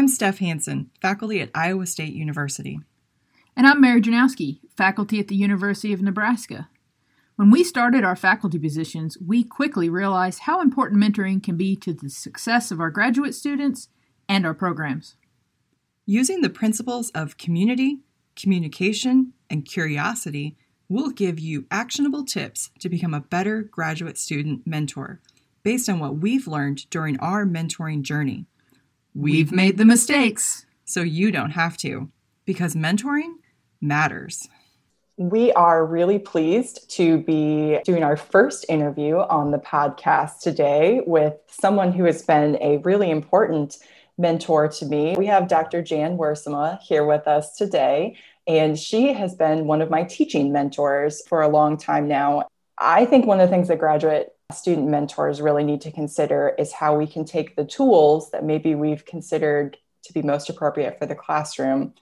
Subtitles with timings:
[0.00, 2.80] I'm Steph Hansen, faculty at Iowa State University.
[3.54, 6.70] And I'm Mary Janowski, faculty at the University of Nebraska.
[7.36, 11.92] When we started our faculty positions, we quickly realized how important mentoring can be to
[11.92, 13.90] the success of our graduate students
[14.26, 15.16] and our programs.
[16.06, 17.98] Using the principles of community,
[18.34, 20.56] communication, and curiosity,
[20.88, 25.20] we'll give you actionable tips to become a better graduate student mentor
[25.62, 28.46] based on what we've learned during our mentoring journey.
[29.14, 32.10] We've made the mistakes, so you don't have to,
[32.44, 33.34] because mentoring
[33.80, 34.48] matters.
[35.16, 41.34] We are really pleased to be doing our first interview on the podcast today with
[41.48, 43.78] someone who has been a really important
[44.16, 45.16] mentor to me.
[45.18, 45.82] We have Dr.
[45.82, 48.16] Jan Wiersema here with us today,
[48.46, 52.46] and she has been one of my teaching mentors for a long time now.
[52.78, 56.72] I think one of the things that graduate student mentors really need to consider is
[56.72, 61.06] how we can take the tools that maybe we've considered to be most appropriate for
[61.06, 61.94] the classroom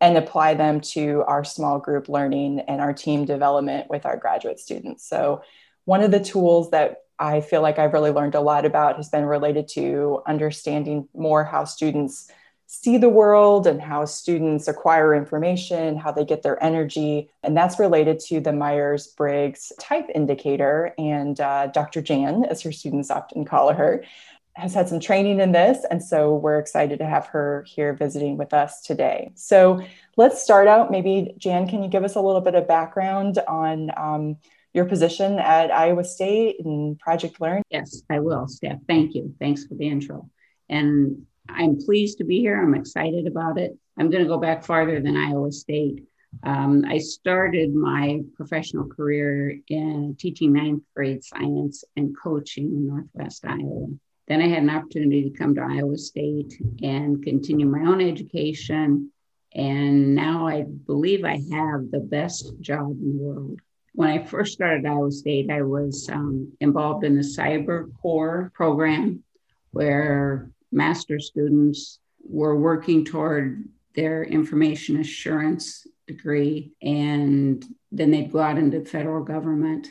[0.00, 4.58] and apply them to our small group learning and our team development with our graduate
[4.58, 5.06] students.
[5.06, 5.42] So,
[5.84, 9.08] one of the tools that I feel like I've really learned a lot about has
[9.08, 12.30] been related to understanding more how students
[12.72, 17.28] see the world and how students acquire information, how they get their energy.
[17.42, 20.94] And that's related to the Myers Briggs type indicator.
[20.96, 22.00] And uh, Dr.
[22.00, 24.04] Jan, as her students often call her,
[24.52, 25.84] has had some training in this.
[25.90, 29.32] And so we're excited to have her here visiting with us today.
[29.34, 29.84] So
[30.16, 30.92] let's start out.
[30.92, 33.90] Maybe, Jan, can you give us a little bit of background on?
[33.96, 34.36] Um,
[34.72, 37.64] your position at Iowa State and Project Learn?
[37.70, 38.78] Yes, I will, Steph.
[38.86, 39.34] Thank you.
[39.40, 40.30] Thanks for the intro.
[40.68, 42.60] And I'm pleased to be here.
[42.60, 43.76] I'm excited about it.
[43.98, 46.04] I'm going to go back farther than Iowa State.
[46.42, 53.44] Um, I started my professional career in teaching ninth grade science and coaching in Northwest
[53.44, 53.88] Iowa.
[54.28, 59.10] Then I had an opportunity to come to Iowa State and continue my own education.
[59.52, 63.60] And now I believe I have the best job in the world.
[63.92, 69.24] When I first started Iowa State, I was um, involved in the Cyber Core program,
[69.72, 78.58] where master students were working toward their information assurance degree, and then they'd go out
[78.58, 79.88] into the federal government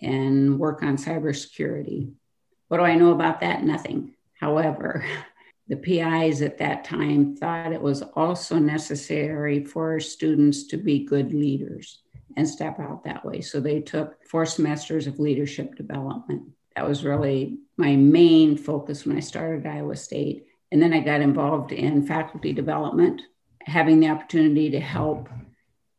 [0.00, 2.12] and work on cybersecurity.
[2.68, 3.62] What do I know about that?
[3.62, 4.14] Nothing.
[4.40, 5.04] However,
[5.68, 11.32] the PIs at that time thought it was also necessary for students to be good
[11.32, 12.02] leaders
[12.36, 13.40] and step out that way.
[13.40, 16.42] So they took four semesters of leadership development.
[16.74, 20.46] That was really my main focus when I started Iowa State.
[20.70, 23.20] And then I got involved in faculty development,
[23.60, 25.28] having the opportunity to help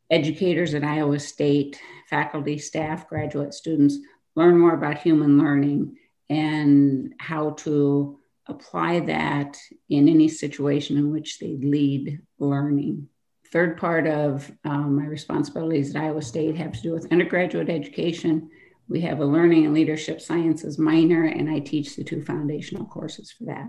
[0.09, 1.79] educators at Iowa State,
[2.09, 3.97] faculty, staff, graduate students
[4.35, 5.97] learn more about human learning
[6.29, 9.57] and how to apply that
[9.89, 13.07] in any situation in which they lead learning
[13.53, 18.49] third part of um, my responsibilities at Iowa State have to do with undergraduate education.
[18.87, 23.31] We have a learning and leadership sciences minor, and I teach the two foundational courses
[23.31, 23.67] for that.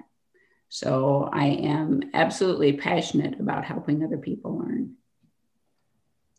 [0.68, 4.94] So I am absolutely passionate about helping other people learn.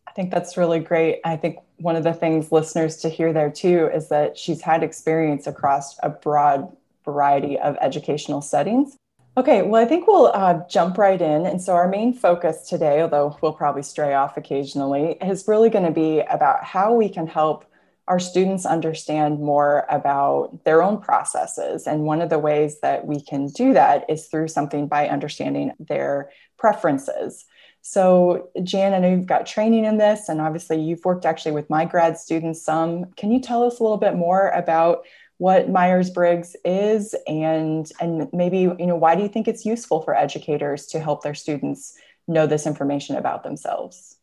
[0.08, 1.22] I think that's really great.
[1.24, 4.84] I think one of the things listeners to hear there too is that she's had
[4.84, 8.98] experience across a broad variety of educational settings.
[9.38, 11.46] Okay, well, I think we'll uh, jump right in.
[11.46, 15.86] And so, our main focus today, although we'll probably stray off occasionally, is really going
[15.86, 17.66] to be about how we can help
[18.08, 21.88] our students understand more about their own processes.
[21.88, 25.72] And one of the ways that we can do that is through something by understanding
[25.80, 27.46] their preferences.
[27.82, 31.70] So, Jan, I know you've got training in this, and obviously you've worked actually with
[31.70, 33.12] my grad students some.
[33.14, 35.06] Can you tell us a little bit more about
[35.38, 40.16] what Myers-Briggs is and and maybe you know why do you think it's useful for
[40.16, 41.94] educators to help their students
[42.28, 44.18] know this information about themselves?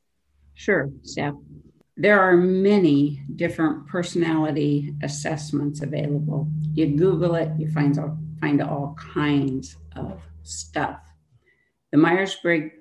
[0.54, 1.34] Sure, Steph.
[1.96, 6.48] There are many different personality assessments available.
[6.72, 11.00] You Google it, you find all, find all kinds of stuff.
[11.90, 12.72] The Myers Briggs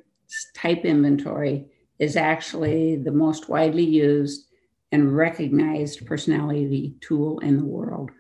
[0.56, 1.66] type inventory
[2.00, 4.48] is actually the most widely used
[4.94, 8.12] and recognized personality tool in the world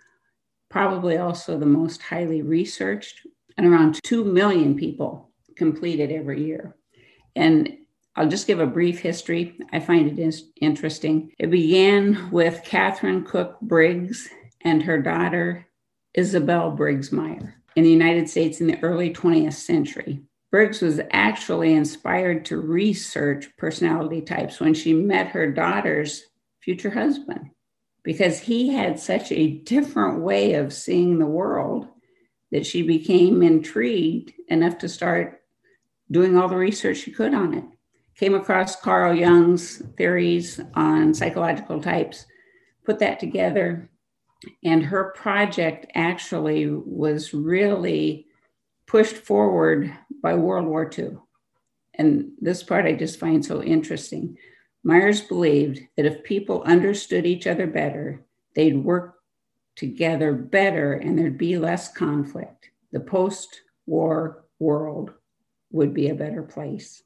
[0.71, 3.27] probably also the most highly researched,
[3.57, 6.75] and around 2 million people complete it every year.
[7.35, 7.77] And
[8.15, 9.57] I'll just give a brief history.
[9.71, 11.31] I find it interesting.
[11.39, 14.27] It began with Katharine Cook Briggs
[14.61, 15.67] and her daughter,
[16.13, 20.23] Isabel Briggs Meyer, in the United States in the early 20th century.
[20.51, 26.23] Briggs was actually inspired to research personality types when she met her daughter's
[26.59, 27.51] future husband
[28.03, 31.87] because he had such a different way of seeing the world
[32.51, 35.41] that she became intrigued enough to start
[36.09, 37.63] doing all the research she could on it.
[38.17, 42.25] Came across Carl Jung's theories on psychological types,
[42.85, 43.89] put that together,
[44.63, 48.27] and her project actually was really
[48.87, 49.91] pushed forward
[50.21, 51.17] by World War II.
[51.95, 54.37] And this part I just find so interesting.
[54.83, 58.25] Myers believed that if people understood each other better,
[58.55, 59.15] they'd work
[59.75, 62.69] together better and there'd be less conflict.
[62.91, 65.13] The post war world
[65.71, 67.03] would be a better place.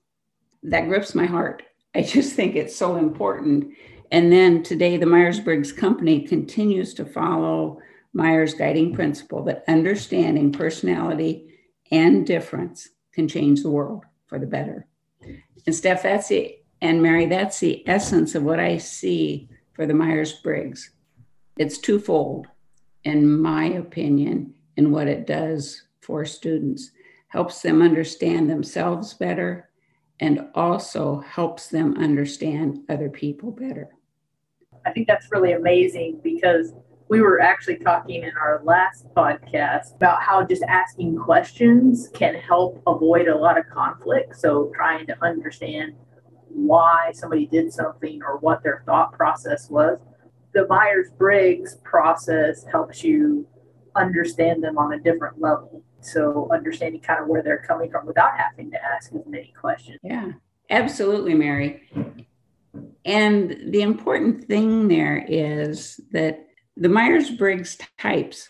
[0.67, 1.61] That grips my heart.
[1.93, 3.73] I just think it's so important.
[4.11, 7.79] And then today, the Myers Briggs Company continues to follow
[8.13, 11.47] Myers' guiding principle that understanding personality
[11.91, 14.87] and difference can change the world for the better.
[15.67, 19.93] And Steph, that's the, and Mary, that's the essence of what I see for the
[19.93, 20.91] Myers Briggs.
[21.57, 22.47] It's twofold,
[23.03, 26.91] in my opinion, in what it does for students.
[27.27, 29.69] Helps them understand themselves better
[30.19, 33.89] and also helps them understand other people better.
[34.85, 36.73] I think that's really amazing because
[37.07, 42.81] we were actually talking in our last podcast about how just asking questions can help
[42.87, 44.35] avoid a lot of conflict.
[44.35, 45.93] So, trying to understand
[46.49, 49.99] why somebody did something or what their thought process was.
[50.53, 53.45] The Myers Briggs process helps you
[53.95, 55.83] understand them on a different level.
[56.05, 59.99] So, understanding kind of where they're coming from without having to ask as many questions.
[60.03, 60.33] Yeah,
[60.69, 61.89] absolutely, Mary.
[63.03, 68.49] And the important thing there is that the Myers Briggs types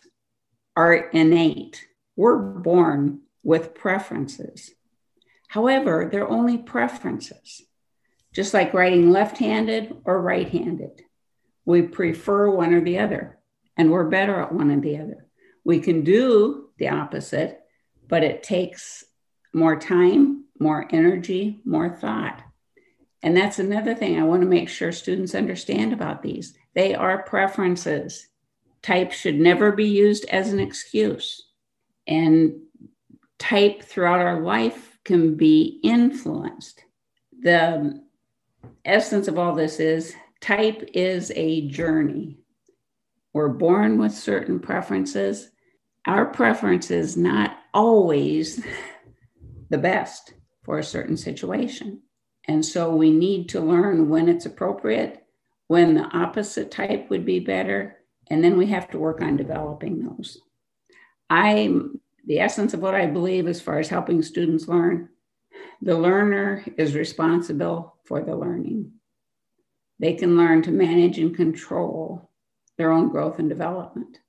[0.75, 1.86] are innate.
[2.16, 4.72] We're born with preferences.
[5.48, 7.62] However, they're only preferences,
[8.34, 11.02] just like writing left handed or right handed.
[11.66, 13.40] We prefer one or the other,
[13.78, 15.28] and we're better at one or the other.
[15.63, 17.62] We can do the opposite,
[18.07, 19.04] but it takes
[19.54, 22.42] more time, more energy, more thought.
[23.24, 26.54] And that's another thing I want to make sure students understand about these.
[26.75, 28.27] They are preferences.
[28.83, 31.42] Type should never be used as an excuse.
[32.06, 32.62] And
[33.39, 36.83] type throughout our life can be influenced.
[37.39, 38.04] The
[38.83, 42.38] essence of all this is type is a journey.
[43.33, 45.50] We're born with certain preferences.
[46.06, 48.63] Our preference is not always
[49.69, 52.02] the best for a certain situation.
[52.48, 55.25] And so we need to learn when it's appropriate,
[55.68, 57.98] when the opposite type would be better,
[58.30, 60.40] and then we have to work on developing those.
[61.30, 61.74] I
[62.28, 65.10] the essence of what I believe as far as helping students learn,
[65.81, 68.92] the learner is responsible for the learning.
[70.00, 72.31] They can learn to manage and control
[72.78, 74.19] their own growth and development.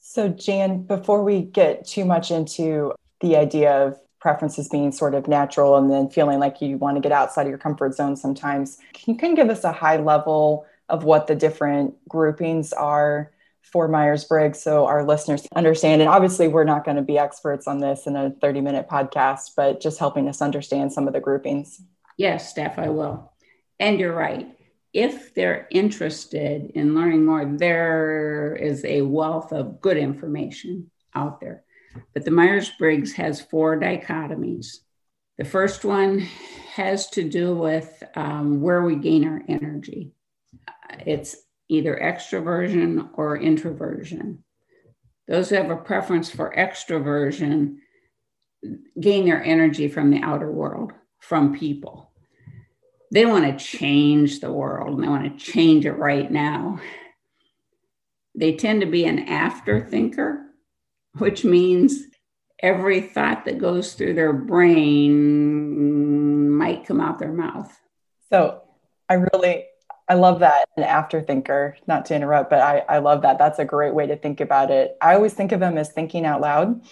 [0.00, 5.28] So, Jan, before we get too much into the idea of preferences being sort of
[5.28, 8.78] natural and then feeling like you want to get outside of your comfort zone sometimes.
[8.92, 13.30] Can you kind of give us a high level of what the different groupings are
[13.62, 16.02] for Myers Briggs so our listeners understand?
[16.02, 19.50] And obviously, we're not going to be experts on this in a 30 minute podcast,
[19.56, 21.80] but just helping us understand some of the groupings.
[22.16, 23.32] Yes, Steph, I will.
[23.78, 24.55] And you're right.
[24.96, 31.64] If they're interested in learning more, there is a wealth of good information out there.
[32.14, 34.78] But the Myers Briggs has four dichotomies.
[35.36, 36.20] The first one
[36.72, 40.12] has to do with um, where we gain our energy.
[41.04, 41.36] It's
[41.68, 44.44] either extroversion or introversion.
[45.28, 47.80] Those who have a preference for extroversion
[48.98, 52.05] gain their energy from the outer world, from people.
[53.12, 56.80] They want to change the world and they want to change it right now.
[58.34, 60.46] They tend to be an after thinker
[61.18, 62.04] which means
[62.62, 65.70] every thought that goes through their brain
[66.50, 67.76] might come out their mouth.
[68.30, 68.62] So
[69.08, 69.64] I really,
[70.08, 70.68] I love that.
[70.76, 73.38] An after thinker, not to interrupt, but I, I love that.
[73.38, 74.96] That's a great way to think about it.
[75.00, 76.82] I always think of them as thinking out loud.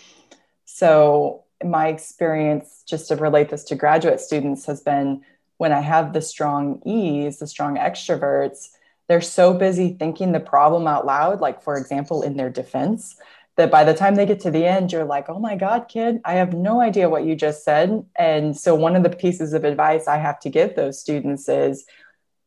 [0.65, 5.23] So my experience, just to relate this to graduate students, has been
[5.59, 8.69] when I have the strong E's, the strong extroverts,
[9.09, 13.17] they're so busy thinking the problem out loud, like, for example, in their defense,
[13.57, 16.21] that by the time they get to the end, you're like, oh my God, kid,
[16.25, 18.05] I have no idea what you just said.
[18.17, 21.85] And so, one of the pieces of advice I have to give those students is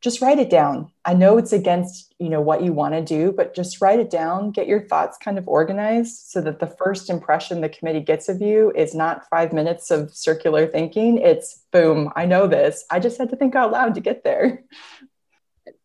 [0.01, 0.91] just write it down.
[1.05, 4.11] I know it's against, you know, what you want to do, but just write it
[4.11, 8.29] down, get your thoughts kind of organized so that the first impression the committee gets
[8.29, 11.17] of you is not five minutes of circular thinking.
[11.17, 12.85] It's boom, I know this.
[12.91, 14.63] I just had to think out loud to get there.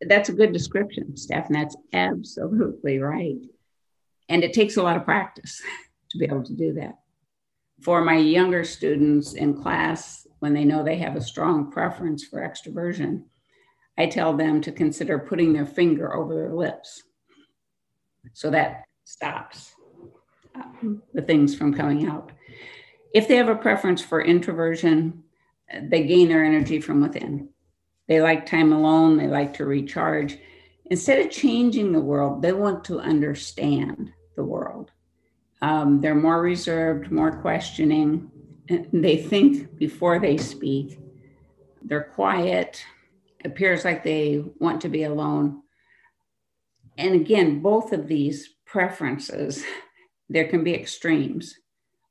[0.03, 3.41] That's a good description, Steph, and that's absolutely right.
[4.29, 5.63] And it takes a lot of practice
[6.11, 6.99] to be able to do that.
[7.81, 12.41] For my younger students in class, when they know they have a strong preference for
[12.41, 13.25] extroversion,
[13.99, 17.03] I tell them to consider putting their finger over their lips.
[18.33, 19.75] So that stops
[20.55, 22.33] um, the things from coming out.
[23.15, 25.25] If they have a preference for introversion,
[25.83, 27.49] they gain their energy from within.
[28.09, 30.39] They like time alone, they like to recharge.
[30.87, 34.91] Instead of changing the world, they want to understand the world.
[35.61, 38.31] Um, they're more reserved, more questioning.
[38.93, 40.99] They think before they speak.
[41.83, 42.85] They're quiet.
[43.45, 45.63] Appears like they want to be alone.
[46.99, 49.65] And again, both of these preferences,
[50.29, 51.55] there can be extremes.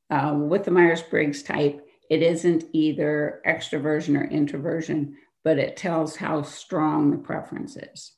[0.09, 6.17] Uh, with the Myers Briggs type, it isn't either extroversion or introversion, but it tells
[6.17, 8.13] how strong the preference is.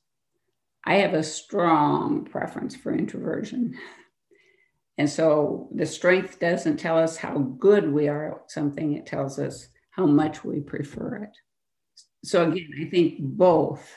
[0.84, 3.75] I have a strong preference for introversion.
[4.98, 9.39] And so the strength doesn't tell us how good we are at something, it tells
[9.39, 11.36] us how much we prefer it.
[12.24, 13.89] So again, I think both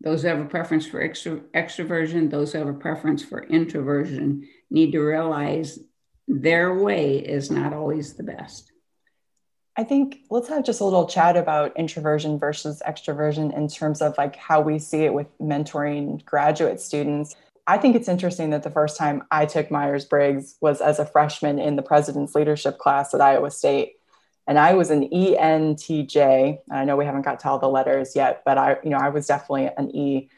[0.00, 4.48] those who have a preference for extro- extroversion, those who have a preference for introversion
[4.70, 5.78] need to realize
[6.26, 8.72] their way is not always the best.
[9.76, 14.18] I think let's have just a little chat about introversion versus extroversion in terms of
[14.18, 17.34] like how we see it with mentoring graduate students.
[17.66, 21.06] I think it's interesting that the first time I took Myers Briggs was as a
[21.06, 23.94] freshman in the president's leadership class at Iowa State.
[24.46, 26.58] And I was an ENTJ.
[26.70, 29.10] I know we haven't got to all the letters yet, but I, you know, I
[29.10, 30.30] was definitely an E.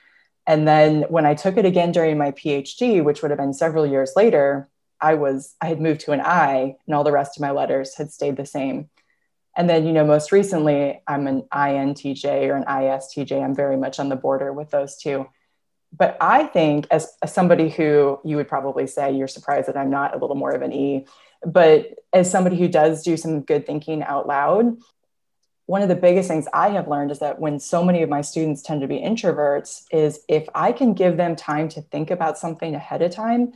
[0.47, 3.87] And then when I took it again during my PhD, which would have been several
[3.87, 4.69] years later,
[5.01, 7.97] I was I had moved to an I, and all the rest of my letters
[7.97, 8.91] had stayed the same.
[9.57, 13.43] And then, you know, most recently, I'm an INTJ or an ISTJ.
[13.43, 15.29] I'm very much on the border with those two
[15.97, 19.91] but I think as, as, somebody who you would probably say you're surprised that I'm
[19.91, 21.07] not a little more of an E,
[21.47, 24.77] but as somebody who does do some good thinking out loud,
[25.67, 28.21] one of the biggest things I have learned is that when so many of my
[28.21, 32.39] students tend to be introverts, is if I can give them time to think about
[32.39, 33.53] something ahead of time,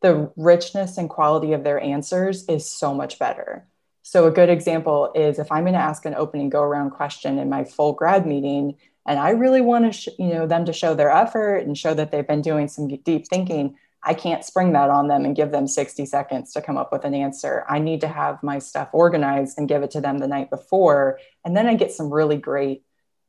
[0.00, 3.66] the richness and quality of their answers is so much better.
[4.02, 7.38] So, a good example is if I'm going to ask an opening go around question
[7.38, 8.76] in my full grad meeting,
[9.06, 11.94] and I really want to, sh- you know, them to show their effort and show
[11.94, 13.76] that they've been doing some deep thinking.
[14.06, 17.04] I can't spring that on them and give them 60 seconds to come up with
[17.04, 17.64] an answer.
[17.68, 21.18] I need to have my stuff organized and give it to them the night before.
[21.44, 22.84] And then I get some really great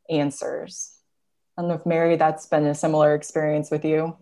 [0.10, 0.98] answers.
[1.58, 4.18] I don't know if Mary, that's been a similar experience with you.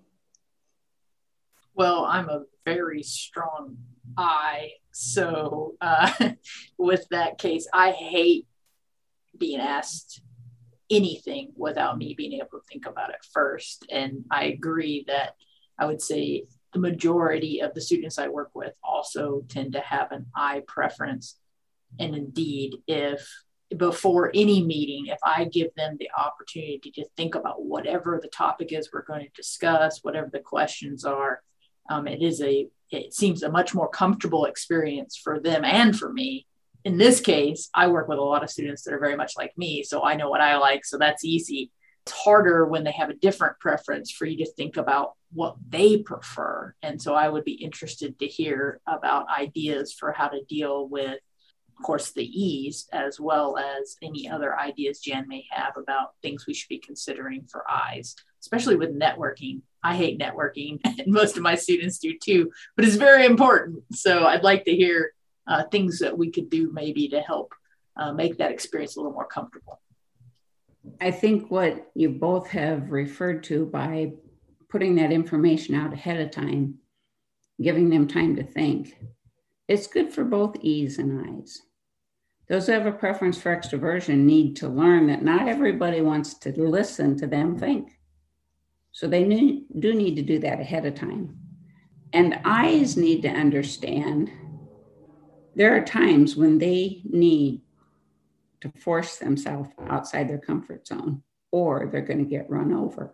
[1.74, 3.78] Well, I'm a very strong
[4.16, 4.74] I.
[4.92, 6.12] So, uh,
[6.78, 8.46] with that case, I hate
[9.38, 10.22] being asked
[10.92, 13.88] anything without me being able to think about it first.
[13.90, 15.34] And I agree that
[15.78, 20.12] I would say the majority of the students I work with also tend to have
[20.12, 21.38] an I preference.
[22.00, 23.28] And indeed, if
[23.76, 28.72] before any meeting, if I give them the opportunity to think about whatever the topic
[28.72, 31.42] is we're going to discuss, whatever the questions are,
[31.90, 36.14] um, it is a it seems a much more comfortable experience for them and for
[36.14, 36.46] me
[36.86, 39.58] in this case, I work with a lot of students that are very much like
[39.58, 39.84] me.
[39.84, 40.86] So I know what I like.
[40.86, 41.72] So that's easy.
[42.06, 45.98] It's harder when they have a different preference for you to think about what they
[45.98, 46.76] prefer.
[46.82, 51.20] And so I would be interested to hear about ideas for how to deal with,
[51.78, 56.46] of course, the E's, as well as any other ideas Jan may have about things
[56.46, 59.62] we should be considering for eyes, especially with networking.
[59.82, 63.84] I hate networking, and most of my students do too, but it's very important.
[63.94, 65.14] So I'd like to hear
[65.48, 67.54] uh, things that we could do maybe to help
[67.96, 69.80] uh, make that experience a little more comfortable.
[71.04, 74.14] I think what you both have referred to by
[74.70, 76.76] putting that information out ahead of time,
[77.62, 78.98] giving them time to think,
[79.68, 81.62] it's good for both E's and I's.
[82.48, 86.54] Those who have a preference for extroversion need to learn that not everybody wants to
[86.58, 87.90] listen to them think.
[88.94, 91.38] So they need, do need to do that ahead of time.
[92.14, 94.32] And I's need to understand
[95.54, 97.63] there are times when they need
[98.64, 103.14] to force themselves outside their comfort zone or they're going to get run over.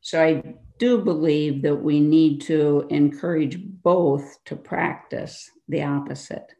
[0.00, 6.54] So I do believe that we need to encourage both to practice the opposite.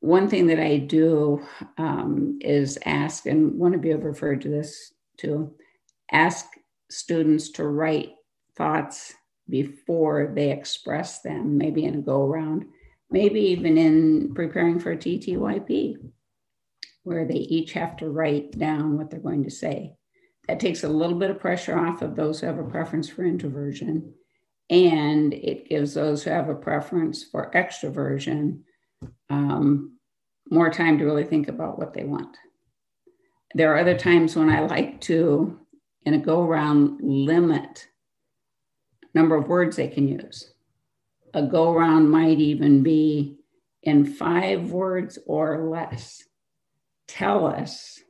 [0.00, 1.46] One thing that I do
[1.78, 5.54] um, is ask, and one of you have referred to this too,
[6.10, 6.44] ask
[6.90, 8.14] students to write
[8.56, 9.14] thoughts
[9.48, 12.66] before they express them, maybe in a go around
[13.10, 15.96] maybe even in preparing for a TTYP,
[17.06, 19.94] where they each have to write down what they're going to say.
[20.48, 23.24] That takes a little bit of pressure off of those who have a preference for
[23.24, 24.12] introversion.
[24.68, 28.60] And it gives those who have a preference for extroversion
[29.30, 29.98] um,
[30.50, 32.36] more time to really think about what they want.
[33.54, 35.60] There are other times when I like to,
[36.04, 37.86] in a go around, limit
[39.14, 40.52] number of words they can use.
[41.34, 43.38] A go around might even be
[43.82, 46.22] in five words or less.
[47.08, 48.00] Tell us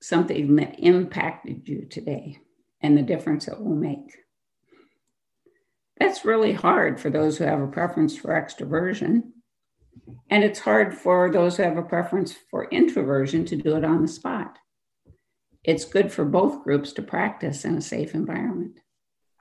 [0.00, 2.38] something that impacted you today
[2.80, 4.16] and the difference it will make.
[5.98, 9.32] That's really hard for those who have a preference for extroversion.
[10.30, 14.02] And it's hard for those who have a preference for introversion to do it on
[14.02, 14.58] the spot.
[15.64, 18.78] It's good for both groups to practice in a safe environment.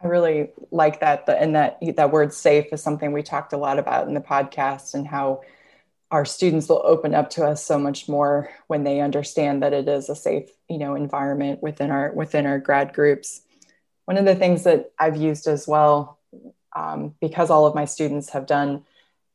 [0.04, 1.24] I really like that.
[1.28, 4.94] And that that word safe is something we talked a lot about in the podcast
[4.94, 5.42] and how
[6.10, 9.88] our students will open up to us so much more when they understand that it
[9.88, 13.42] is a safe, you know, environment within our within our grad groups.
[14.06, 16.18] One of the things that I've used as well,
[16.76, 18.86] um, because all of my students have done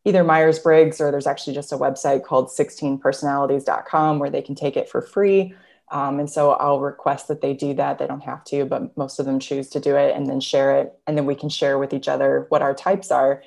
[0.05, 4.77] either Myers Briggs or there's actually just a website called 16personalities.com where they can take
[4.77, 5.55] it for free.
[5.91, 7.99] Um, and so I'll request that they do that.
[7.99, 10.79] They don't have to, but most of them choose to do it and then share
[10.79, 10.95] it.
[11.07, 13.43] And then we can share with each other what our types are.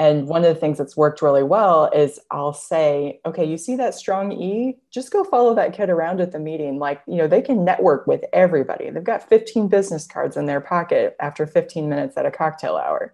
[0.00, 3.76] And one of the things that's worked really well is I'll say, okay, you see
[3.76, 4.78] that strong E?
[4.90, 6.78] Just go follow that kid around at the meeting.
[6.78, 8.88] Like, you know, they can network with everybody.
[8.88, 13.12] They've got 15 business cards in their pocket after 15 minutes at a cocktail hour.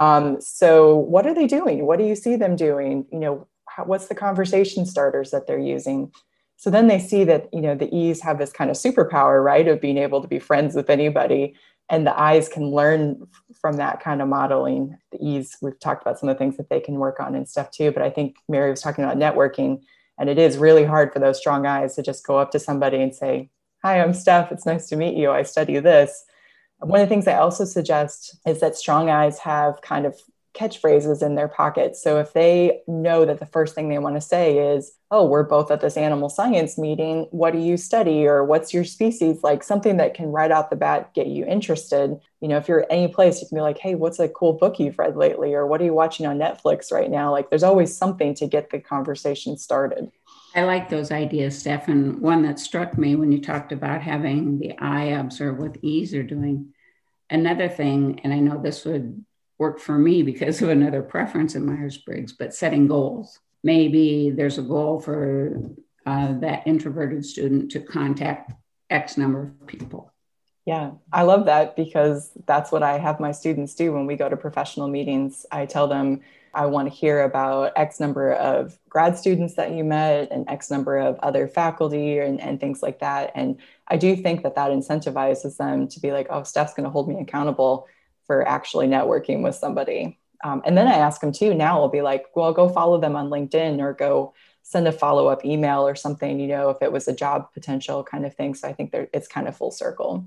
[0.00, 1.86] Um, so, what are they doing?
[1.86, 3.06] What do you see them doing?
[3.12, 6.10] You know, how, what's the conversation starters that they're using?
[6.56, 9.68] So then they see that, you know, the E's have this kind of superpower, right,
[9.68, 11.54] of being able to be friends with anybody
[11.90, 13.26] and the eyes can learn
[13.60, 14.96] from that kind of modeling.
[15.12, 17.48] The E's, we've talked about some of the things that they can work on and
[17.48, 17.90] stuff too.
[17.92, 19.82] But I think Mary was talking about networking,
[20.18, 23.02] and it is really hard for those strong eyes to just go up to somebody
[23.02, 23.50] and say,
[23.82, 24.50] Hi, I'm Steph.
[24.50, 25.30] It's nice to meet you.
[25.30, 26.24] I study this.
[26.78, 30.18] One of the things I also suggest is that strong eyes have kind of
[30.54, 32.02] catchphrases in their pockets.
[32.02, 35.44] So if they know that the first thing they want to say is, Oh, we're
[35.44, 37.28] both at this animal science meeting.
[37.30, 38.26] What do you study?
[38.26, 39.44] Or what's your species?
[39.44, 42.18] Like something that can right out the bat get you interested.
[42.40, 44.78] You know, if you're any place, you can be like, Hey, what's a cool book
[44.78, 45.54] you've read lately?
[45.54, 47.30] Or what are you watching on Netflix right now?
[47.30, 50.10] Like there's always something to get the conversation started.
[50.54, 52.20] I like those ideas, Stefan.
[52.20, 56.14] One that struck me when you talked about having the I observe what the E's
[56.14, 56.72] are doing.
[57.28, 59.24] Another thing, and I know this would
[59.58, 63.38] work for me because of another preference in Myers Briggs, but setting goals.
[63.62, 65.58] Maybe there's a goal for
[66.06, 68.52] uh, that introverted student to contact
[68.90, 70.12] X number of people.
[70.66, 74.28] Yeah, I love that because that's what I have my students do when we go
[74.28, 75.44] to professional meetings.
[75.50, 76.20] I tell them
[76.54, 80.70] I want to hear about X number of grad students that you met and X
[80.70, 83.32] number of other faculty and, and things like that.
[83.34, 86.90] And I do think that that incentivizes them to be like, oh, Steph's going to
[86.90, 87.86] hold me accountable
[88.26, 90.18] for actually networking with somebody.
[90.42, 93.16] Um, and then I ask them too, now I'll be like, well, go follow them
[93.16, 96.92] on LinkedIn or go send a follow up email or something, you know, if it
[96.92, 98.54] was a job potential kind of thing.
[98.54, 100.26] So I think it's kind of full circle.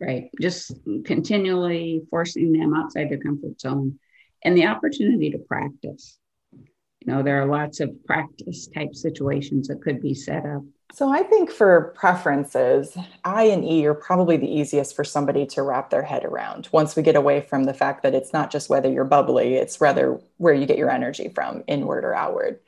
[0.00, 0.30] Right.
[0.40, 0.72] Just
[1.04, 3.98] continually forcing them outside their comfort zone
[4.44, 6.18] and the opportunity to practice.
[6.52, 11.12] You know, there are lots of practice type situations that could be set up so
[11.12, 15.90] I think for preferences, I and E are probably the easiest for somebody to wrap
[15.90, 18.90] their head around once we get away from the fact that it's not just whether
[18.90, 22.60] you're bubbly, it's rather where you get your energy from, inward or outward.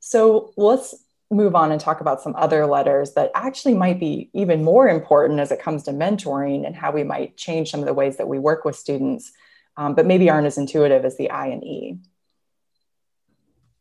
[0.00, 0.94] So let's
[1.30, 5.40] move on and talk about some other letters that actually might be even more important
[5.40, 8.28] as it comes to mentoring and how we might change some of the ways that
[8.28, 9.32] we work with students,
[9.78, 11.98] um, but maybe aren't as intuitive as the I and E.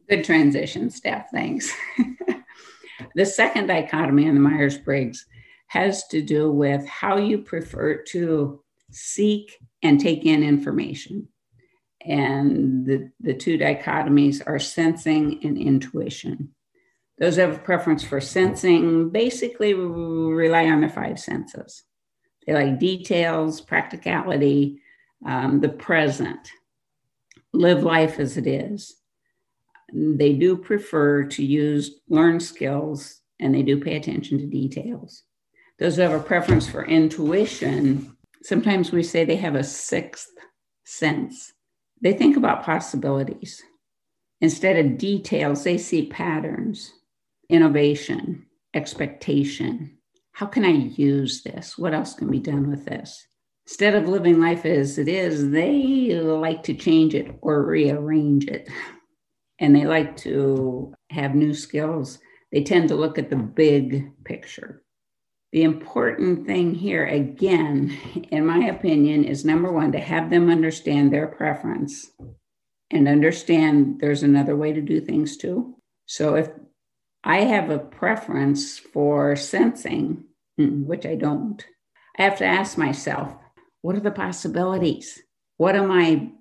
[0.07, 1.29] Good transition, Steph.
[1.31, 1.73] Thanks.
[3.15, 5.25] The second dichotomy in the Myers Briggs
[5.67, 8.61] has to do with how you prefer to
[8.91, 11.27] seek and take in information.
[12.05, 16.49] And the, the two dichotomies are sensing and intuition.
[17.19, 21.83] Those have a preference for sensing basically rely on their five senses.
[22.45, 24.81] They like details, practicality,
[25.25, 26.49] um, the present,
[27.53, 29.00] live life as it is
[29.93, 35.23] they do prefer to use learned skills and they do pay attention to details.
[35.79, 40.29] Those who have a preference for intuition, sometimes we say they have a sixth
[40.85, 41.53] sense.
[42.01, 43.61] They think about possibilities.
[44.41, 46.93] Instead of details, they see patterns,
[47.49, 49.97] innovation, expectation.
[50.33, 51.77] How can I use this?
[51.77, 53.25] What else can be done with this?
[53.67, 58.67] Instead of living life as it is, they like to change it or rearrange it
[59.61, 62.19] and they like to have new skills,
[62.51, 64.83] they tend to look at the big picture.
[65.53, 67.97] The important thing here, again,
[68.31, 72.09] in my opinion, is number one, to have them understand their preference
[72.89, 75.75] and understand there's another way to do things too.
[76.07, 76.49] So if
[77.23, 80.23] I have a preference for sensing,
[80.57, 81.63] which I don't,
[82.17, 83.33] I have to ask myself,
[83.81, 85.21] what are the possibilities?
[85.57, 86.31] What am I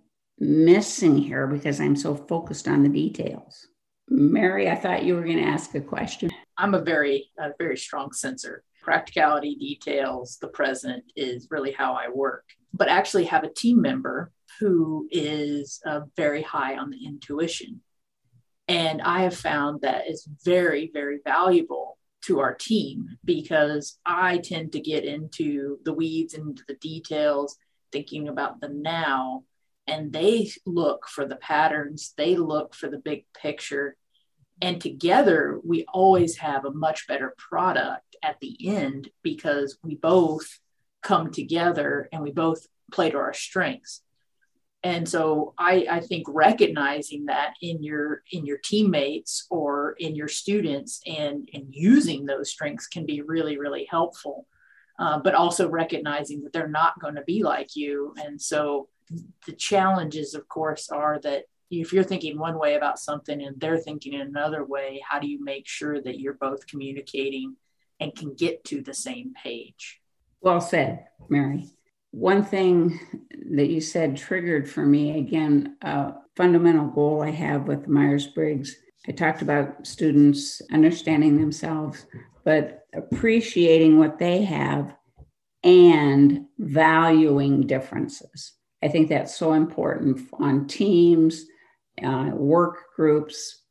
[0.41, 3.69] missing here because I'm so focused on the details?
[4.09, 6.31] Mary, I thought you were going to ask a question.
[6.57, 8.65] I'm a very, a very strong sensor.
[8.83, 12.45] Practicality, details, the present is really how I work.
[12.73, 17.81] But actually, have a team member who is uh, very high on the intuition.
[18.69, 24.73] And I have found that is very, very valuable to our team because I tend
[24.73, 27.57] to get into the weeds and the details,
[27.93, 29.45] thinking about the now.
[29.91, 33.97] And they look for the patterns, they look for the big picture.
[34.63, 40.47] And together, we always have a much better product at the end because we both
[41.03, 44.03] come together and we both play to our strengths.
[44.83, 50.29] And so I, I think recognizing that in your in your teammates or in your
[50.29, 54.47] students and and using those strengths can be really really helpful.
[54.99, 58.15] Uh, but also recognizing that they're not going to be like you.
[58.23, 58.89] And so
[59.47, 63.79] the challenges of course are that if you're thinking one way about something and they're
[63.79, 67.57] thinking in another way how do you make sure that you're both communicating
[68.01, 70.01] and can get to the same page
[70.41, 71.69] well said mary
[72.13, 72.99] one thing
[73.53, 78.75] that you said triggered for me again a fundamental goal I have with Myers Briggs.
[79.07, 82.07] I talked about students understanding themselves,
[82.45, 84.95] but appreciating what they have
[85.63, 88.55] and valuing differences.
[88.83, 91.47] I think that's so important on teams,
[92.03, 93.63] uh, work groups,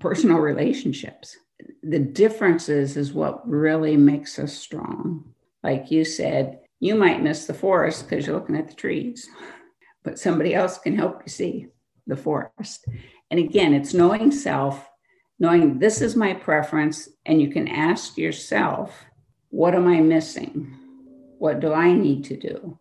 [0.00, 1.36] personal relationships.
[1.82, 5.34] The differences is what really makes us strong.
[5.62, 9.28] Like you said, you might miss the forest because you're looking at the trees,
[10.04, 11.66] but somebody else can help you see
[12.06, 12.86] the forest.
[13.30, 14.88] And again, it's knowing self,
[15.38, 19.04] knowing this is my preference, and you can ask yourself,
[19.50, 20.76] what am I missing?
[21.38, 22.78] What do I need to do?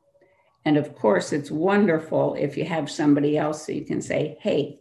[0.66, 4.80] And of course, it's wonderful if you have somebody else that you can say, hey,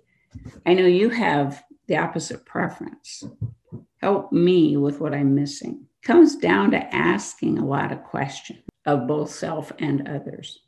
[0.64, 3.24] I know you have the opposite preference.
[4.00, 5.86] Help me with what I'm missing.
[6.02, 10.60] Comes down to asking a lot of questions of both self and others.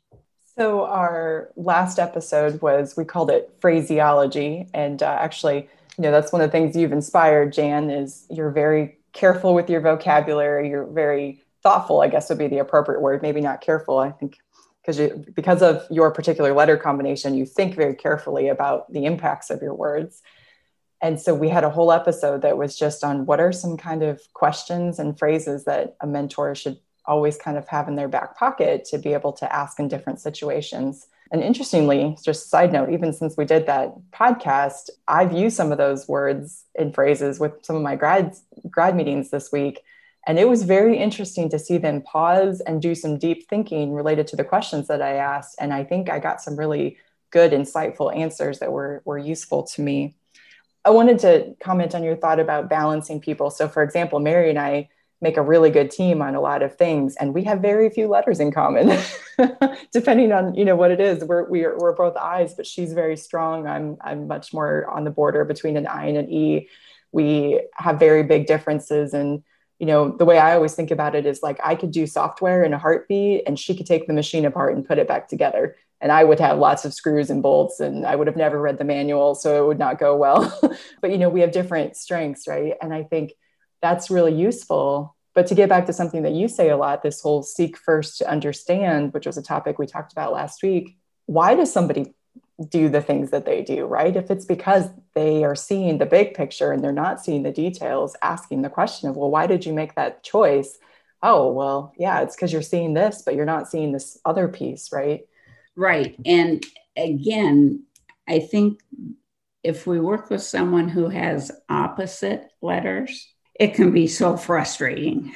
[0.57, 4.67] So, our last episode was we called it phraseology.
[4.73, 8.49] And uh, actually, you know, that's one of the things you've inspired, Jan, is you're
[8.49, 10.69] very careful with your vocabulary.
[10.69, 13.99] You're very thoughtful, I guess would be the appropriate word, maybe not careful.
[13.99, 14.39] I think
[14.87, 19.61] because because of your particular letter combination, you think very carefully about the impacts of
[19.61, 20.21] your words.
[21.01, 24.01] And so we had a whole episode that was just on what are some kind
[24.01, 28.37] of questions and phrases that a mentor should always kind of have in their back
[28.37, 31.07] pocket to be able to ask in different situations.
[31.31, 35.73] And interestingly, just a side note, even since we did that podcast, I've used some
[35.73, 38.35] of those words and phrases with some of my grad
[38.69, 39.81] grad meetings this week.
[40.27, 44.27] And it was very interesting to see them pause and do some deep thinking related
[44.27, 45.55] to the questions that I asked.
[45.57, 46.97] And I think I got some really
[47.31, 50.15] good, insightful answers that were, were useful to me.
[50.83, 53.49] I wanted to comment on your thought about balancing people.
[53.49, 54.89] So, for example, Mary and I
[55.21, 58.07] make a really good team on a lot of things and we have very few
[58.07, 58.95] letters in common
[59.91, 63.17] depending on you know what it is we're we're, we're both i's but she's very
[63.17, 66.69] strong i'm i'm much more on the border between an i and an e
[67.11, 69.41] we have very big differences and
[69.79, 72.63] you know the way i always think about it is like i could do software
[72.63, 75.75] in a heartbeat and she could take the machine apart and put it back together.
[75.99, 78.77] And i would have lots of screws and bolts and i would have never read
[78.77, 80.41] the manual so it would not go well.
[81.01, 82.73] But you know we have different strengths right?
[82.81, 83.33] And i think
[83.81, 85.15] that's really useful.
[85.35, 88.17] But to get back to something that you say a lot, this whole seek first
[88.17, 92.15] to understand, which was a topic we talked about last week, why does somebody
[92.69, 94.15] do the things that they do, right?
[94.15, 98.15] If it's because they are seeing the big picture and they're not seeing the details,
[98.21, 100.77] asking the question of, well, why did you make that choice?
[101.21, 104.91] Oh, well, yeah, it's because you're seeing this, but you're not seeing this other piece,
[104.91, 105.21] right?
[105.75, 106.15] Right.
[106.25, 106.63] And
[106.95, 107.83] again,
[108.27, 108.81] I think
[109.63, 113.27] if we work with someone who has opposite letters,
[113.59, 115.33] it can be so frustrating.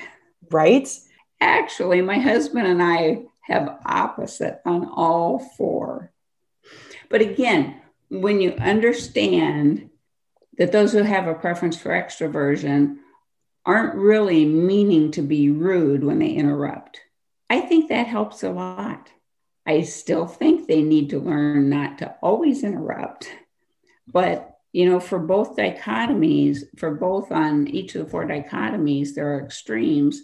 [0.49, 0.87] Right?
[1.39, 6.10] Actually, my husband and I have opposite on all four.
[7.11, 9.89] But again, when you understand
[10.57, 12.99] that those who have a preference for extroversion
[13.65, 17.01] aren't really meaning to be rude when they interrupt,
[17.49, 19.09] I think that helps a lot.
[19.65, 23.29] I still think they need to learn not to always interrupt,
[24.07, 29.35] but you know, for both dichotomies, for both on each of the four dichotomies, there
[29.35, 30.21] are extremes.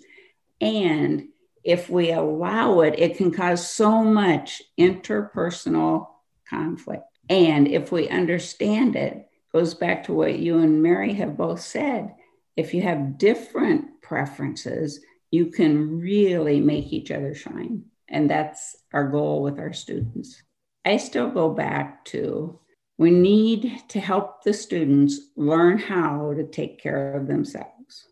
[0.62, 1.28] And
[1.65, 6.08] if we allow it, it can cause so much interpersonal
[6.49, 7.03] conflict.
[7.29, 12.13] And if we understand it, goes back to what you and Mary have both said.
[12.55, 14.99] If you have different preferences,
[15.31, 17.83] you can really make each other shine.
[18.07, 20.41] And that's our goal with our students.
[20.86, 22.60] I still go back to
[22.97, 28.07] we need to help the students learn how to take care of themselves.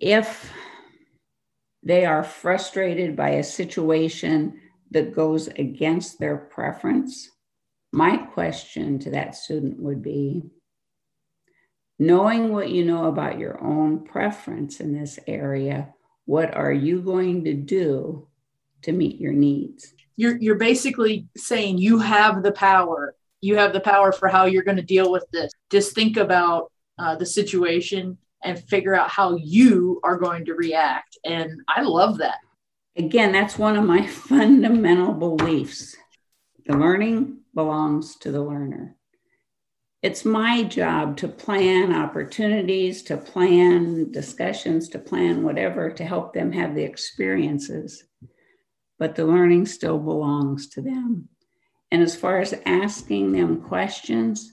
[0.00, 0.52] If
[1.82, 7.30] they are frustrated by a situation that goes against their preference,
[7.94, 10.42] my question to that student would be
[11.98, 17.44] knowing what you know about your own preference in this area, what are you going
[17.44, 18.26] to do
[18.82, 19.94] to meet your needs?
[20.16, 23.14] You're, you're basically saying you have the power.
[23.40, 25.52] You have the power for how you're going to deal with this.
[25.70, 31.16] Just think about uh, the situation and figure out how you are going to react.
[31.24, 32.38] And I love that.
[32.96, 35.94] Again, that's one of my fundamental beliefs.
[36.66, 38.96] The learning belongs to the learner.
[40.02, 46.52] It's my job to plan opportunities, to plan discussions, to plan whatever to help them
[46.52, 48.04] have the experiences.
[48.98, 51.30] But the learning still belongs to them.
[51.90, 54.52] And as far as asking them questions,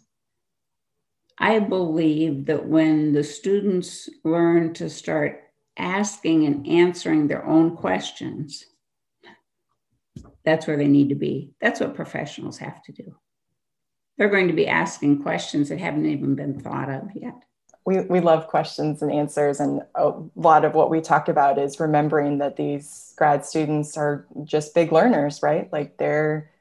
[1.38, 5.42] I believe that when the students learn to start
[5.78, 8.66] asking and answering their own questions,
[10.44, 11.52] that's where they need to be.
[11.62, 13.16] That's what professionals have to do.
[14.18, 17.36] They're going to be asking questions that haven't even been thought of yet.
[17.86, 19.60] We, we love questions and answers.
[19.60, 24.28] And a lot of what we talk about is remembering that these grad students are
[24.44, 25.72] just big learners, right?
[25.72, 26.52] Like they're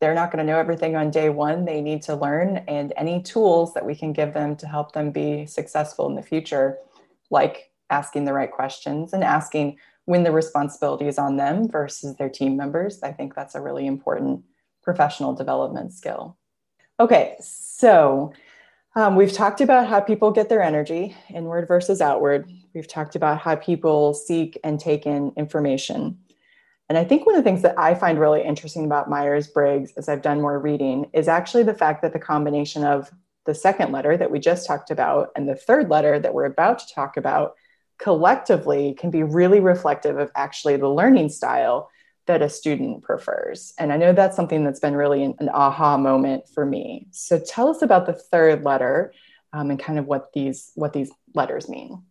[0.00, 1.66] they're not going to know everything on day one.
[1.66, 5.10] They need to learn, and any tools that we can give them to help them
[5.10, 6.78] be successful in the future,
[7.30, 9.76] like asking the right questions and asking
[10.10, 13.00] when the responsibility is on them versus their team members.
[13.00, 14.42] I think that's a really important
[14.82, 16.36] professional development skill.
[16.98, 18.32] Okay, so
[18.96, 22.50] um, we've talked about how people get their energy inward versus outward.
[22.74, 26.18] We've talked about how people seek and take in information.
[26.88, 29.92] And I think one of the things that I find really interesting about Myers Briggs
[29.96, 33.12] as I've done more reading is actually the fact that the combination of
[33.46, 36.80] the second letter that we just talked about and the third letter that we're about
[36.80, 37.54] to talk about
[38.00, 41.90] collectively can be really reflective of actually the learning style
[42.26, 43.74] that a student prefers.
[43.78, 47.08] And I know that's something that's been really an, an aha moment for me.
[47.10, 49.12] So tell us about the third letter
[49.52, 52.02] um, and kind of what these what these letters mean.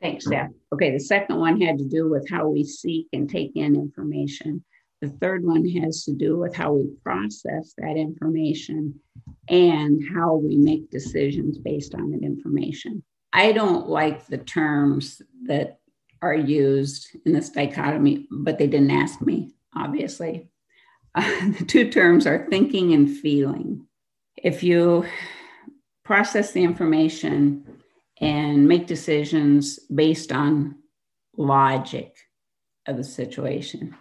[0.00, 0.50] Thanks, Steph.
[0.72, 4.64] Okay, the second one had to do with how we seek and take in information.
[5.00, 9.00] The third one has to do with how we process that information
[9.48, 13.04] and how we make decisions based on that information.
[13.32, 15.78] I don't like the terms that
[16.20, 20.48] are used in this dichotomy, but they didn't ask me, obviously.
[21.14, 23.86] Uh, the two terms are thinking and feeling.
[24.36, 25.06] If you
[26.04, 27.64] process the information
[28.20, 30.76] and make decisions based on
[31.36, 32.16] logic
[32.86, 33.96] of the situation,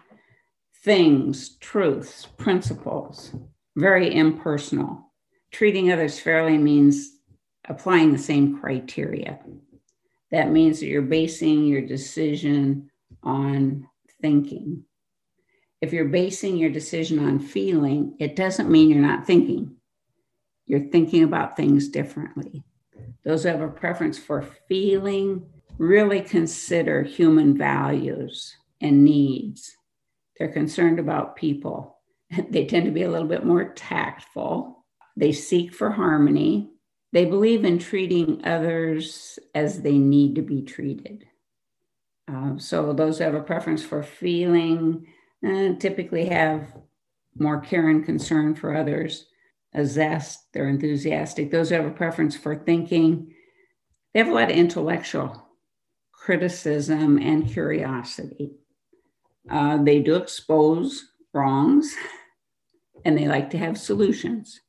[0.83, 3.33] things, truths, principles,
[3.75, 5.11] very impersonal.
[5.51, 7.11] Treating others fairly means
[7.67, 9.39] applying the same criteria.
[10.31, 12.89] That means that you're basing your decision
[13.23, 13.87] on
[14.21, 14.83] thinking.
[15.81, 19.75] If you're basing your decision on feeling, it doesn't mean you're not thinking.
[20.65, 22.63] You're thinking about things differently.
[23.25, 25.45] Those who have a preference for feeling
[25.77, 29.75] really consider human values and needs.
[30.37, 31.97] They're concerned about people.
[32.49, 34.85] They tend to be a little bit more tactful.
[35.17, 36.69] They seek for harmony
[37.11, 41.25] they believe in treating others as they need to be treated.
[42.31, 45.05] Uh, so those who have a preference for feeling
[45.45, 46.73] uh, typically have
[47.37, 49.27] more care and concern for others,
[49.73, 51.49] a zest, they're enthusiastic.
[51.49, 53.33] Those who have a preference for thinking,
[54.13, 55.49] they have a lot of intellectual
[56.11, 58.51] criticism and curiosity.
[59.49, 61.95] Uh, they do expose wrongs
[63.03, 64.61] and they like to have solutions,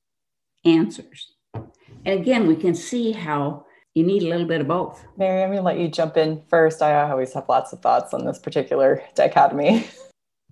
[0.64, 1.31] answers.
[1.54, 5.04] And again, we can see how you need a little bit of both.
[5.16, 6.82] Mary, I'm going to let you jump in first.
[6.82, 9.86] I always have lots of thoughts on this particular dichotomy.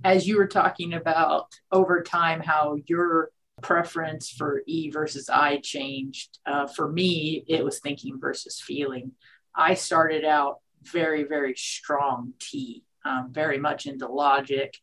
[0.04, 3.30] As you were talking about over time, how your
[3.62, 6.38] preference for E versus I changed.
[6.46, 9.12] Uh, for me, it was thinking versus feeling.
[9.54, 14.78] I started out very, very strong T, um, very much into logic,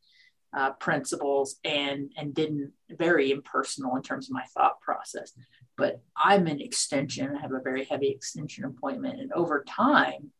[0.55, 5.33] uh, principles, and and didn't very impersonal in terms of my thought process
[5.77, 7.35] but I'm an extension.
[7.35, 9.19] I have a very heavy extension appointment.
[9.19, 10.31] And over time,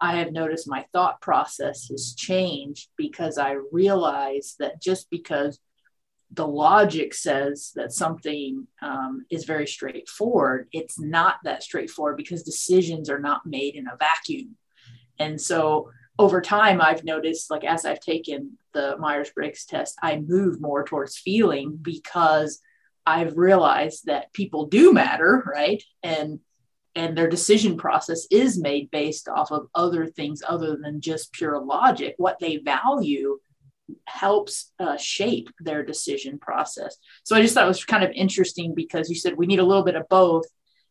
[0.00, 5.58] I have noticed my thought process has changed because I realize that just because
[6.30, 13.08] the logic says that something um, is very straightforward, it's not that straightforward because decisions
[13.08, 14.56] are not made in a vacuum.
[15.18, 20.20] And so over time, I've noticed, like as I've taken the Myers Briggs test, I
[20.20, 22.60] move more towards feeling because
[23.06, 25.82] I've realized that people do matter, right?
[26.02, 26.40] And
[26.96, 31.60] and their decision process is made based off of other things other than just pure
[31.60, 32.14] logic.
[32.18, 33.40] What they value
[34.06, 36.96] helps uh, shape their decision process.
[37.24, 39.64] So I just thought it was kind of interesting because you said we need a
[39.64, 40.44] little bit of both.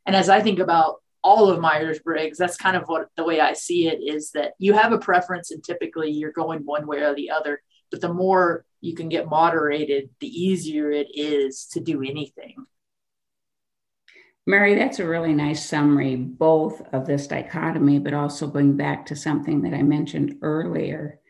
[0.05, 3.39] And as I think about all of Myers Briggs, that's kind of what the way
[3.39, 6.99] I see it is that you have a preference and typically you're going one way
[6.99, 7.61] or the other.
[7.91, 12.65] But the more you can get moderated, the easier it is to do anything.
[14.45, 19.15] Mary, that's a really nice summary, both of this dichotomy, but also going back to
[19.15, 21.21] something that I mentioned earlier.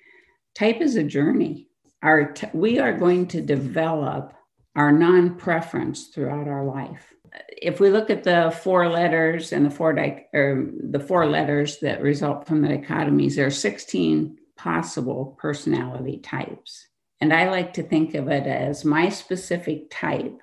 [0.56, 1.68] Type is a journey.
[2.02, 4.34] Our t- we are going to develop
[4.76, 7.14] our non preference throughout our life.
[7.50, 11.78] If we look at the four letters and the four di- or the four letters
[11.80, 16.88] that result from the dichotomies, there are 16 possible personality types.
[17.22, 20.40] And I like to think of it as my specific type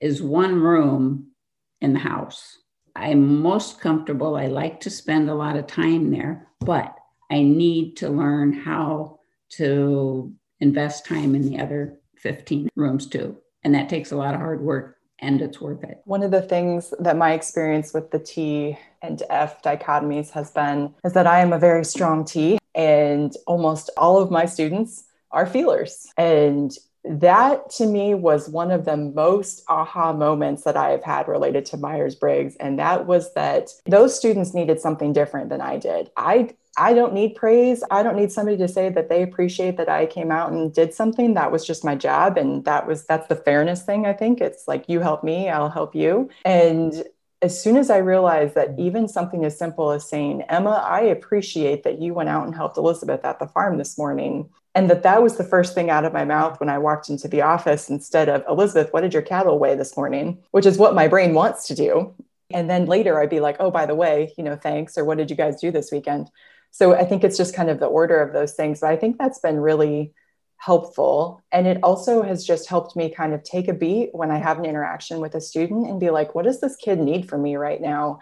[0.00, 1.28] is one room
[1.80, 2.58] in the house.
[2.96, 4.36] I'm most comfortable.
[4.36, 6.96] I like to spend a lot of time there, but
[7.30, 13.36] I need to learn how to invest time in the other 15 rooms too.
[13.64, 16.02] And that takes a lot of hard work and it's worth it.
[16.04, 20.92] One of the things that my experience with the T and F dichotomies has been
[21.04, 25.46] is that I am a very strong T, and almost all of my students are
[25.46, 26.06] feelers.
[26.16, 26.72] And
[27.04, 31.66] that to me was one of the most aha moments that I have had related
[31.66, 32.54] to Myers Briggs.
[32.56, 36.10] And that was that those students needed something different than I did.
[36.16, 37.84] I I don't need praise.
[37.90, 40.94] I don't need somebody to say that they appreciate that I came out and did
[40.94, 41.34] something.
[41.34, 42.38] That was just my job.
[42.38, 44.40] And that was that's the fairness thing, I think.
[44.40, 46.30] It's like you help me, I'll help you.
[46.44, 47.04] And
[47.42, 51.82] as soon as I realized that even something as simple as saying, Emma, I appreciate
[51.82, 55.22] that you went out and helped Elizabeth at the farm this morning, and that that
[55.22, 58.28] was the first thing out of my mouth when I walked into the office instead
[58.28, 60.38] of, Elizabeth, what did your cattle weigh this morning?
[60.50, 62.14] Which is what my brain wants to do.
[62.50, 65.18] And then later I'd be like, oh, by the way, you know, thanks, or what
[65.18, 66.30] did you guys do this weekend?
[66.70, 68.80] So I think it's just kind of the order of those things.
[68.80, 70.12] But I think that's been really
[70.56, 71.42] helpful.
[71.50, 74.58] And it also has just helped me kind of take a beat when I have
[74.58, 77.56] an interaction with a student and be like, what does this kid need from me
[77.56, 78.20] right now?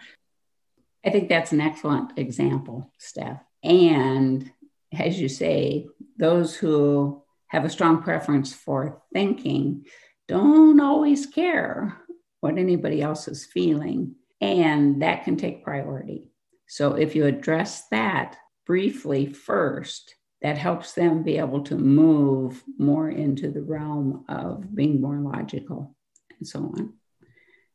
[1.05, 3.41] I think that's an excellent example, Steph.
[3.63, 4.51] And
[4.99, 9.85] as you say, those who have a strong preference for thinking
[10.29, 11.97] don't always care
[12.41, 14.15] what anybody else is feeling.
[14.41, 16.29] And that can take priority.
[16.67, 23.11] So if you address that briefly first, that helps them be able to move more
[23.11, 25.95] into the realm of being more logical
[26.39, 26.95] and so on.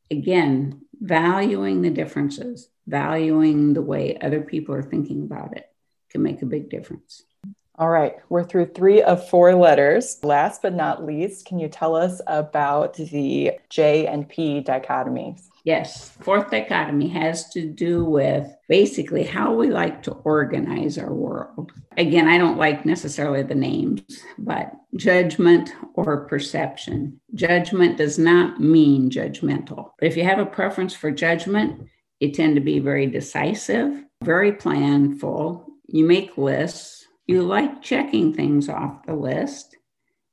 [0.10, 5.66] Again, valuing the differences, valuing the way other people are thinking about it
[6.16, 7.24] can make a big difference.
[7.78, 10.18] All right, we're through three of four letters.
[10.24, 15.42] Last but not least, can you tell us about the J and P dichotomies?
[15.66, 21.74] Yes, fourth dichotomy has to do with basically how we like to organize our world.
[21.98, 24.04] Again, I don't like necessarily the names,
[24.38, 27.20] but judgment or perception.
[27.34, 29.92] Judgment does not mean judgmental.
[30.00, 31.90] But if you have a preference for judgment,
[32.22, 35.66] you tend to be very decisive, very planful.
[35.88, 37.06] You make lists.
[37.28, 39.76] You like checking things off the list.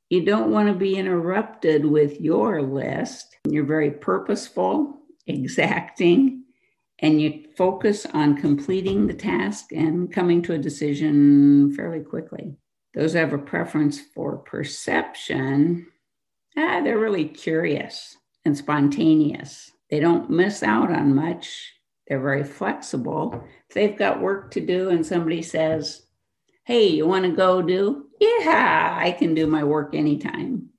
[0.09, 3.35] You don't want to be interrupted with your list.
[3.47, 6.43] You're very purposeful exacting
[6.99, 12.55] and you focus on completing the task and coming to a decision fairly quickly.
[12.93, 15.87] Those have a preference for perception,
[16.57, 19.71] ah, they're really curious and spontaneous.
[19.89, 21.73] They don't miss out on much.
[22.07, 23.43] They're very flexible.
[23.69, 26.03] If they've got work to do and somebody says,
[26.65, 28.05] Hey, you want to go do?
[28.19, 30.69] Yeah, I can do my work anytime.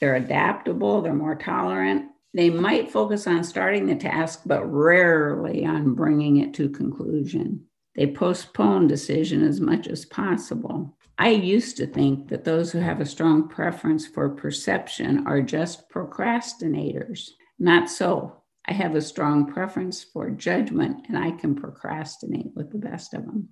[0.00, 2.06] They're adaptable, they're more tolerant,
[2.36, 7.64] they might focus on starting the task, but rarely on bringing it to conclusion.
[7.94, 10.98] They postpone decision as much as possible.
[11.16, 15.88] I used to think that those who have a strong preference for perception are just
[15.88, 17.30] procrastinators.
[17.58, 18.42] Not so.
[18.68, 23.24] I have a strong preference for judgment and I can procrastinate with the best of
[23.24, 23.50] them.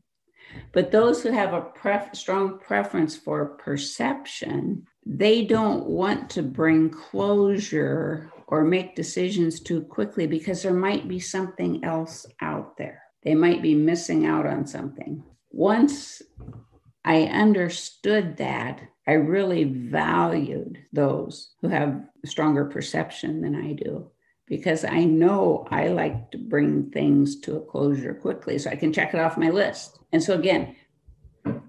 [0.73, 6.91] But those who have a pref- strong preference for perception, they don't want to bring
[6.91, 13.03] closure or make decisions too quickly because there might be something else out there.
[13.23, 15.25] They might be missing out on something.
[15.51, 16.21] Once
[17.05, 24.11] I understood that, I really valued those who have stronger perception than I do
[24.47, 28.93] because I know I like to bring things to a closure quickly so I can
[28.93, 29.99] check it off my list.
[30.13, 30.77] And so, again,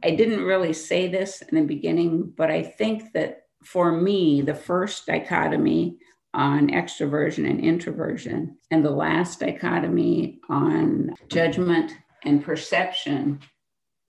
[0.04, 4.56] I didn't really say this in the beginning, but I think that for me, the
[4.56, 5.98] first dichotomy
[6.34, 13.40] on extroversion and introversion, and the last dichotomy on judgment and perception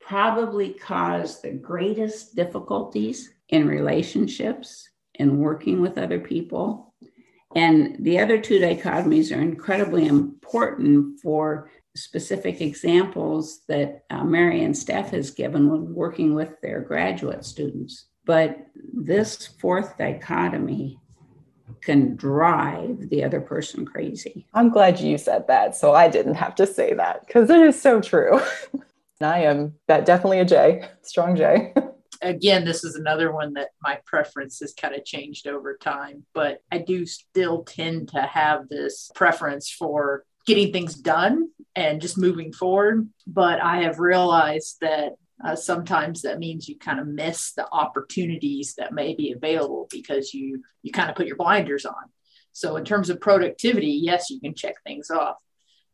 [0.00, 4.88] probably caused the greatest difficulties in relationships
[5.18, 6.85] and working with other people.
[7.54, 14.76] And the other two dichotomies are incredibly important for specific examples that uh, Mary and
[14.76, 18.06] Steph has given when working with their graduate students.
[18.24, 20.98] But this fourth dichotomy
[21.80, 24.46] can drive the other person crazy.
[24.52, 25.76] I'm glad you said that.
[25.76, 28.40] So I didn't have to say that because it is so true.
[29.20, 31.72] I am that definitely a J, strong J.
[32.22, 36.62] Again, this is another one that my preference has kind of changed over time, but
[36.70, 42.52] I do still tend to have this preference for getting things done and just moving
[42.52, 43.08] forward.
[43.26, 48.74] But I have realized that uh, sometimes that means you kind of miss the opportunities
[48.78, 51.94] that may be available because you you kind of put your blinders on
[52.52, 55.36] so in terms of productivity yes you can check things off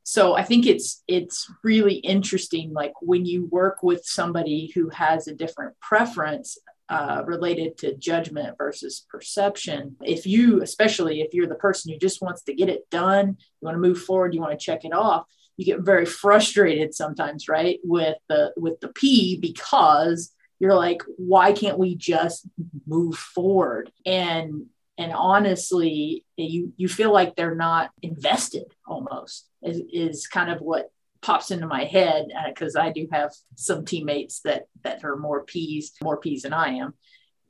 [0.03, 5.29] so i think it's it's really interesting like when you work with somebody who has
[5.29, 11.55] a different preference uh, related to judgment versus perception if you especially if you're the
[11.55, 14.59] person who just wants to get it done you want to move forward you want
[14.59, 15.25] to check it off
[15.57, 21.53] you get very frustrated sometimes, right, with the with the P because you're like, why
[21.53, 22.47] can't we just
[22.87, 23.91] move forward?
[24.07, 24.67] And
[25.03, 30.93] and honestly, you you feel like they're not invested almost is, is kind of what
[31.23, 35.45] pops into my head because uh, I do have some teammates that that are more
[35.45, 36.95] peas more peas than I am.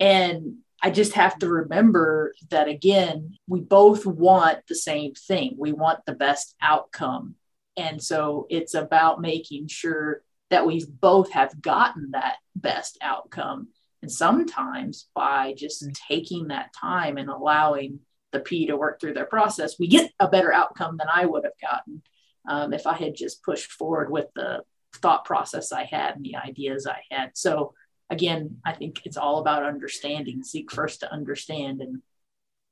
[0.00, 5.54] And I just have to remember that again, we both want the same thing.
[5.58, 7.34] We want the best outcome.
[7.76, 13.68] And so it's about making sure that we both have gotten that best outcome.
[14.02, 15.96] And sometimes by just mm.
[16.08, 18.00] taking that time and allowing
[18.32, 21.44] the P to work through their process, we get a better outcome than I would
[21.44, 22.02] have gotten
[22.48, 24.62] um, if I had just pushed forward with the
[24.96, 27.30] thought process I had and the ideas I had.
[27.34, 27.74] So
[28.10, 30.42] again, I think it's all about understanding.
[30.42, 32.02] Seek first to understand, and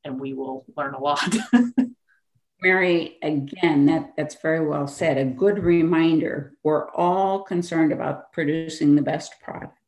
[0.04, 1.34] and we will learn a lot.
[2.62, 5.16] Mary, again, that, that's very well said.
[5.16, 9.79] A good reminder we're all concerned about producing the best product.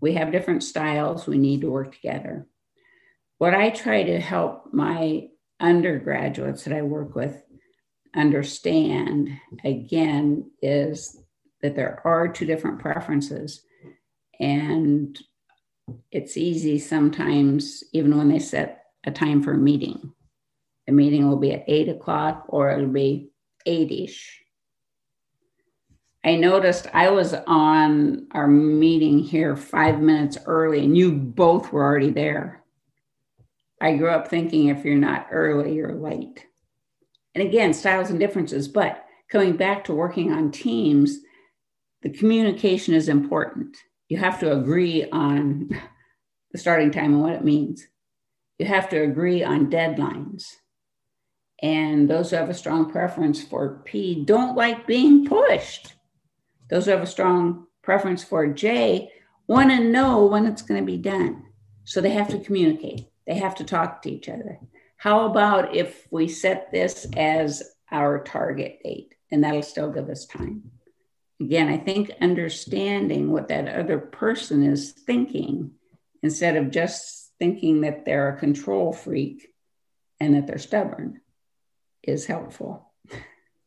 [0.00, 2.46] We have different styles, we need to work together.
[3.38, 5.28] What I try to help my
[5.60, 7.42] undergraduates that I work with
[8.14, 9.30] understand
[9.64, 11.18] again is
[11.62, 13.62] that there are two different preferences.
[14.40, 15.18] And
[16.10, 20.12] it's easy sometimes, even when they set a time for a meeting,
[20.86, 23.30] the meeting will be at eight o'clock or it'll be
[23.66, 24.42] eight ish.
[26.26, 31.84] I noticed I was on our meeting here five minutes early and you both were
[31.84, 32.64] already there.
[33.80, 36.44] I grew up thinking if you're not early, you're late.
[37.36, 41.20] And again, styles and differences, but coming back to working on teams,
[42.02, 43.76] the communication is important.
[44.08, 45.70] You have to agree on
[46.50, 47.86] the starting time and what it means.
[48.58, 50.42] You have to agree on deadlines.
[51.62, 55.95] And those who have a strong preference for P don't like being pushed.
[56.68, 59.10] Those who have a strong preference for J
[59.46, 61.44] want to know when it's going to be done.
[61.84, 64.58] So they have to communicate, they have to talk to each other.
[64.96, 67.62] How about if we set this as
[67.92, 70.70] our target date and that'll still give us time?
[71.40, 75.72] Again, I think understanding what that other person is thinking
[76.22, 79.48] instead of just thinking that they're a control freak
[80.18, 81.20] and that they're stubborn
[82.02, 82.90] is helpful.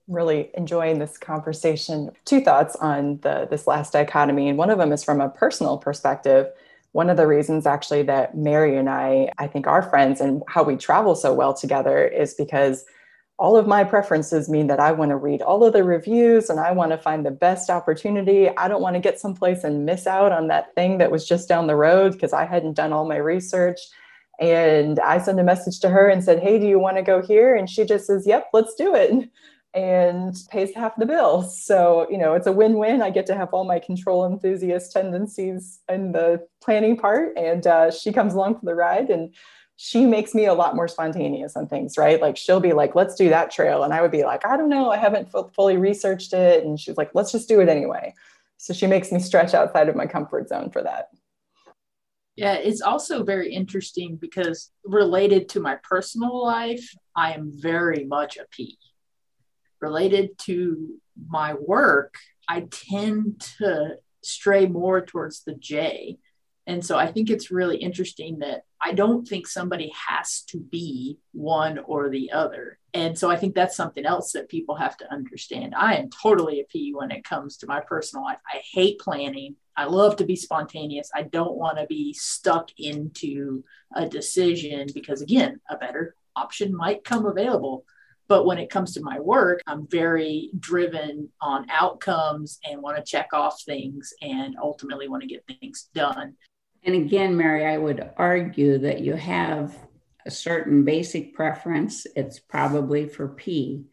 [0.09, 2.11] Really enjoying this conversation.
[2.25, 5.77] Two thoughts on the this last dichotomy, and one of them is from a personal
[5.77, 6.47] perspective.
[6.91, 10.63] One of the reasons actually that Mary and I, I think are friends and how
[10.63, 12.83] we travel so well together is because
[13.39, 16.59] all of my preferences mean that I want to read all of the reviews and
[16.59, 18.49] I want to find the best opportunity.
[18.49, 21.47] I don't want to get someplace and miss out on that thing that was just
[21.47, 23.79] down the road because I hadn't done all my research.
[24.41, 27.21] And I sent a message to her and said, Hey, do you want to go
[27.21, 27.55] here?
[27.55, 29.29] And she just says, Yep, let's do it.
[29.73, 31.43] And pays half the bill.
[31.43, 33.03] So, you know, it's a win win.
[33.03, 37.37] I get to have all my control enthusiast tendencies in the planning part.
[37.37, 39.11] And uh, she comes along for the ride.
[39.11, 39.33] And
[39.75, 42.19] she makes me a lot more spontaneous on things, right?
[42.19, 43.83] Like she'll be like, let's do that trail.
[43.83, 46.65] And I would be like, I don't know, I haven't f- fully researched it.
[46.65, 48.13] And she's like, let's just do it anyway.
[48.57, 51.09] So she makes me stretch outside of my comfort zone for that
[52.35, 58.37] Yeah, it's also very interesting because related to my personal life, I am very much
[58.37, 58.77] a a P.
[59.81, 62.15] Related to my work,
[62.47, 66.17] I tend to stray more towards the J.
[66.67, 71.17] And so I think it's really interesting that I don't think somebody has to be
[71.31, 72.77] one or the other.
[72.93, 75.73] And so I think that's something else that people have to understand.
[75.75, 78.39] I am totally a P when it comes to my personal life.
[78.47, 79.55] I hate planning.
[79.75, 81.09] I love to be spontaneous.
[81.13, 83.63] I don't want to be stuck into
[83.95, 87.85] a decision because, again, a better option might come available.
[88.29, 93.03] But when it comes to my work, I'm very driven on outcomes and want to
[93.03, 96.35] check off things and ultimately want to get things done.
[96.83, 99.75] And again, Mary, I would argue that you have
[100.27, 102.05] a certain basic preference.
[102.15, 103.85] It's probably for P,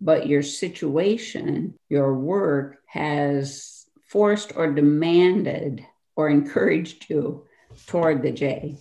[0.00, 5.86] but your situation, your work has forced or demanded
[6.16, 7.46] or encouraged you
[7.86, 8.76] toward the J.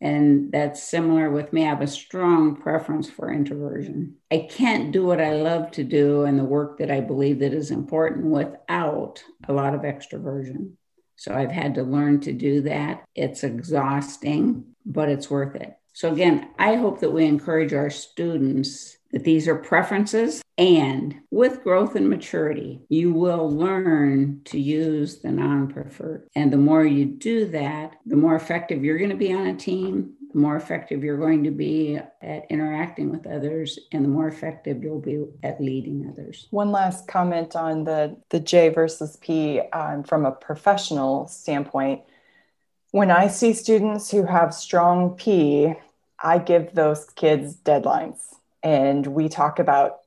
[0.00, 1.64] And that's similar with me.
[1.64, 4.16] I have a strong preference for introversion.
[4.30, 7.52] I can't do what I love to do and the work that I believe that
[7.52, 10.72] is important without a lot of extroversion.
[11.16, 13.04] So I've had to learn to do that.
[13.14, 15.76] It's exhausting, but it's worth it.
[15.92, 21.64] So again, I hope that we encourage our students that these are preferences and with
[21.64, 26.28] growth and maturity, you will learn to use the non preferred.
[26.36, 29.56] And the more you do that, the more effective you're going to be on a
[29.56, 34.28] team, the more effective you're going to be at interacting with others, and the more
[34.28, 36.46] effective you'll be at leading others.
[36.50, 42.02] One last comment on the, the J versus P um, from a professional standpoint.
[42.90, 45.72] When I see students who have strong P,
[46.22, 48.18] I give those kids deadlines
[48.62, 49.99] and we talk about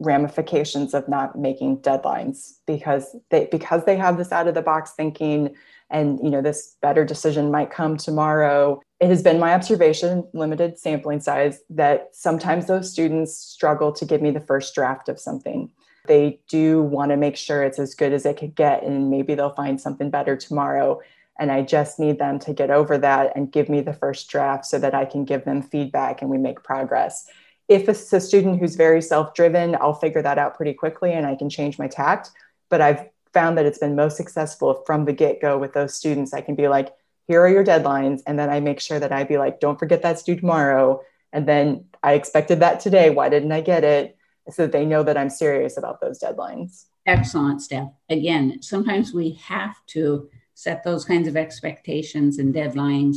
[0.00, 4.92] ramifications of not making deadlines because they because they have this out of the box
[4.92, 5.54] thinking
[5.90, 8.80] and you know this better decision might come tomorrow.
[9.00, 14.20] It has been my observation limited sampling size that sometimes those students struggle to give
[14.20, 15.70] me the first draft of something.
[16.06, 19.34] They do want to make sure it's as good as it could get and maybe
[19.34, 21.00] they'll find something better tomorrow.
[21.36, 24.64] And i just need them to get over that and give me the first draft
[24.66, 27.28] so that i can give them feedback and we make progress
[27.68, 31.34] if it's a student who's very self-driven i'll figure that out pretty quickly and i
[31.34, 32.30] can change my tact.
[32.70, 36.32] But i've found that it's been most successful from the get-go with those students.
[36.32, 36.94] I can be like
[37.26, 40.02] here are your deadlines and then i make sure that i be like don't forget
[40.02, 41.00] that's due tomorrow.
[41.32, 43.10] And then i expected that today.
[43.10, 44.16] Why didn't i get it?
[44.50, 46.86] So that they know that i'm serious about those deadlines.
[47.06, 53.16] Excellent steph again sometimes we have to set those kinds of expectations and deadlines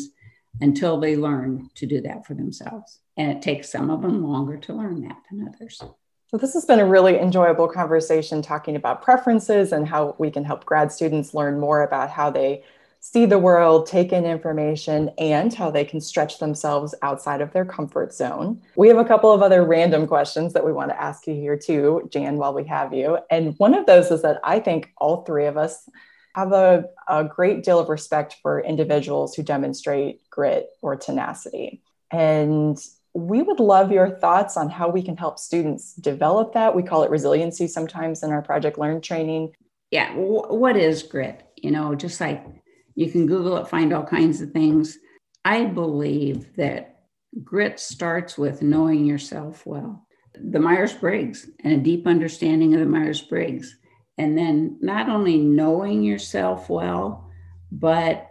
[0.59, 4.57] until they learn to do that for themselves and it takes some of them longer
[4.57, 5.81] to learn that than others.
[6.29, 10.43] So, this has been a really enjoyable conversation talking about preferences and how we can
[10.43, 12.63] help grad students learn more about how they
[12.99, 17.63] see the world, take in information, and how they can stretch themselves outside of their
[17.63, 18.61] comfort zone.
[18.75, 21.57] We have a couple of other random questions that we want to ask you here,
[21.57, 23.19] too, Jan, while we have you.
[23.31, 25.89] And one of those is that I think all three of us
[26.35, 31.81] have a, a great deal of respect for individuals who demonstrate grit or tenacity.
[32.11, 32.77] And
[33.17, 36.75] we would love your thoughts on how we can help students develop that.
[36.75, 39.55] We call it resiliency sometimes in our Project Learn training.
[39.89, 41.43] Yeah, what is grit?
[41.55, 42.45] You know, just like
[42.93, 44.99] you can Google it, find all kinds of things.
[45.43, 47.05] I believe that
[47.43, 50.05] grit starts with knowing yourself well.
[50.35, 53.75] The Myers Briggs and a deep understanding of the Myers Briggs.
[54.19, 57.31] And then not only knowing yourself well,
[57.71, 58.29] but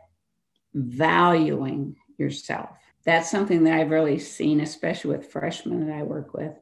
[0.74, 2.76] valuing yourself
[3.06, 6.52] that's something that I've really seen, especially with freshmen that I work with.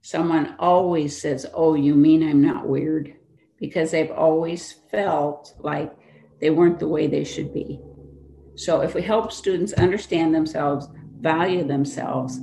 [0.00, 3.14] Someone always says, Oh, you mean I'm not weird?
[3.58, 5.94] Because they've always felt like
[6.40, 7.80] they weren't the way they should be.
[8.54, 10.88] So if we help students understand themselves,
[11.20, 12.38] value themselves,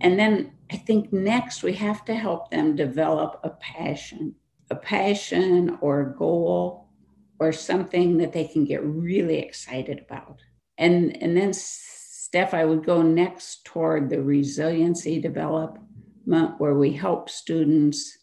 [0.00, 4.36] and then I think next we have to help them develop a passion,
[4.70, 6.88] a passion or a goal
[7.40, 10.38] or something that they can get really excited about.
[10.78, 11.52] And, and then
[12.30, 15.80] Steph, I would go next toward the resiliency development,
[16.58, 18.16] where we help students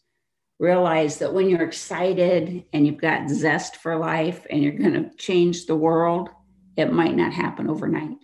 [0.60, 5.14] realize that when you're excited and you've got zest for life and you're going to
[5.18, 6.30] change the world,
[6.78, 8.16] it might not happen overnight.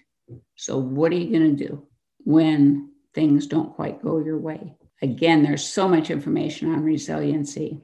[0.56, 1.86] So, what are you going to do
[2.20, 4.78] when things don't quite go your way?
[5.02, 7.82] Again, there's so much information on resiliency.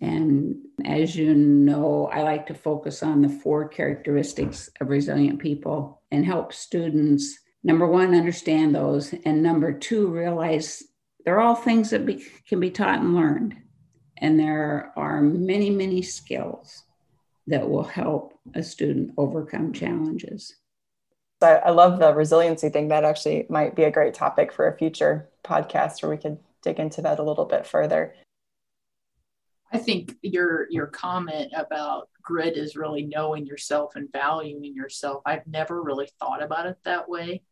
[0.00, 0.54] And
[0.84, 6.24] as you know, I like to focus on the four characteristics of resilient people and
[6.24, 10.82] help students, number one, understand those, and number two, realize
[11.24, 13.56] they're all things that be, can be taught and learned.
[14.18, 16.84] And there are many, many skills
[17.46, 20.54] that will help a student overcome challenges.
[21.42, 22.88] I, I love the resiliency thing.
[22.88, 26.78] That actually might be a great topic for a future podcast where we could dig
[26.78, 28.14] into that a little bit further.
[29.74, 35.20] I think your your comment about grit is really knowing yourself and valuing yourself.
[35.26, 37.42] I've never really thought about it that way.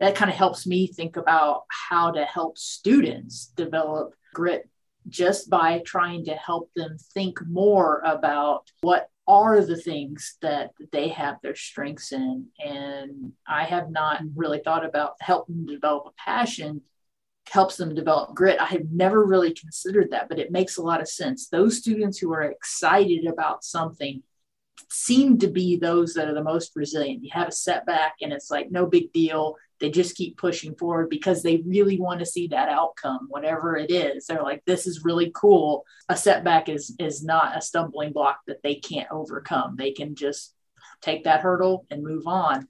[0.00, 4.66] That kind of helps me think about how to help students develop grit
[5.08, 11.08] just by trying to help them think more about what are the things that they
[11.08, 12.46] have their strengths in.
[12.64, 16.80] And I have not really thought about helping develop a passion
[17.48, 18.60] helps them develop grit.
[18.60, 21.48] I have never really considered that, but it makes a lot of sense.
[21.48, 24.22] Those students who are excited about something
[24.90, 27.24] seem to be those that are the most resilient.
[27.24, 29.56] You have a setback and it's like no big deal.
[29.80, 33.90] They just keep pushing forward because they really want to see that outcome, whatever it
[33.90, 34.26] is.
[34.26, 35.84] They're like, this is really cool.
[36.08, 39.76] A setback is is not a stumbling block that they can't overcome.
[39.76, 40.54] They can just
[41.00, 42.66] take that hurdle and move on.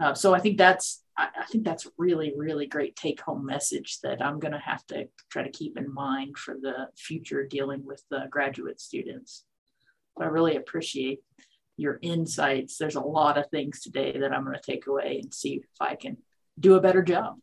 [0.00, 3.98] Uh, so I think that's I, I think that's really really great take home message
[4.02, 7.84] that I'm going to have to try to keep in mind for the future dealing
[7.84, 9.44] with the graduate students.
[10.18, 11.20] I really appreciate
[11.76, 12.76] your insights.
[12.76, 15.64] There's a lot of things today that I'm going to take away and see if
[15.80, 16.18] I can
[16.58, 17.36] do a better job.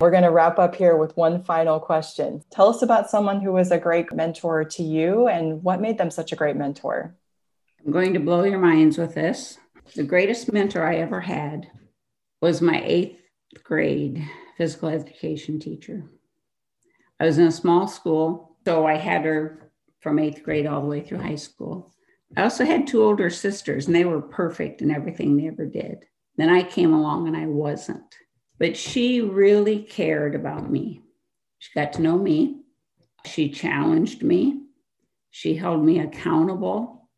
[0.00, 2.42] We're going to wrap up here with one final question.
[2.50, 6.10] Tell us about someone who was a great mentor to you and what made them
[6.10, 7.16] such a great mentor.
[7.84, 9.58] I'm going to blow your minds with this.
[9.96, 11.68] The greatest mentor I ever had
[12.40, 13.20] was my eighth
[13.62, 14.24] grade
[14.56, 16.04] physical education teacher.
[17.20, 20.86] I was in a small school, so I had her from eighth grade all the
[20.86, 21.92] way through high school.
[22.36, 26.04] I also had two older sisters, and they were perfect in everything they ever did.
[26.36, 28.14] Then I came along and I wasn't.
[28.58, 31.02] But she really cared about me.
[31.58, 32.60] She got to know me.
[33.24, 34.62] She challenged me.
[35.30, 37.08] She held me accountable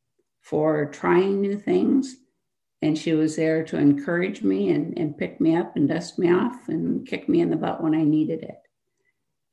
[0.41, 2.17] for trying new things.
[2.83, 6.33] And she was there to encourage me and, and pick me up and dust me
[6.33, 8.57] off and kick me in the butt when I needed it.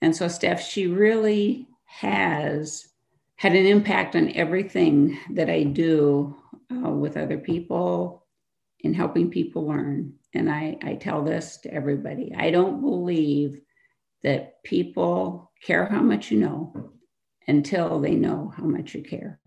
[0.02, 2.88] And so, Steph, she really has
[3.36, 6.36] had an impact on everything that I do
[6.72, 8.26] uh, with other people
[8.80, 10.14] in helping people learn.
[10.34, 13.62] And I, I tell this to everybody I don't believe
[14.24, 16.92] that people care how much you know
[17.48, 19.40] until they know how much you care.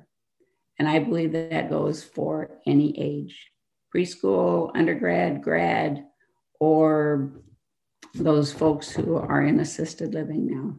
[0.79, 3.51] And I believe that that goes for any age
[3.95, 6.07] preschool, undergrad, grad,
[6.59, 7.31] or
[8.15, 10.77] those folks who are in assisted living now.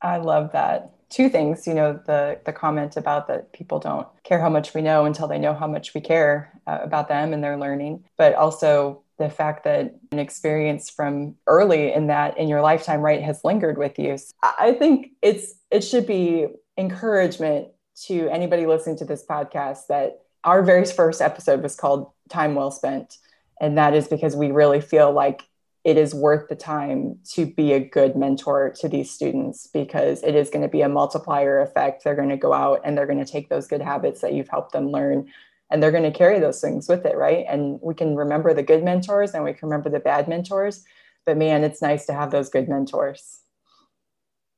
[0.00, 4.40] I love that two things you know the the comment about that people don't care
[4.40, 7.44] how much we know until they know how much we care uh, about them and
[7.44, 12.62] their learning but also the fact that an experience from early in that in your
[12.62, 16.46] lifetime right has lingered with you so i think it's it should be
[16.78, 22.54] encouragement to anybody listening to this podcast that our very first episode was called time
[22.54, 23.18] well spent
[23.60, 25.44] and that is because we really feel like
[25.84, 30.34] it is worth the time to be a good mentor to these students because it
[30.34, 32.04] is going to be a multiplier effect.
[32.04, 34.48] They're going to go out and they're going to take those good habits that you've
[34.48, 35.28] helped them learn
[35.70, 37.44] and they're going to carry those things with it, right?
[37.48, 40.84] And we can remember the good mentors and we can remember the bad mentors,
[41.24, 43.40] but man, it's nice to have those good mentors.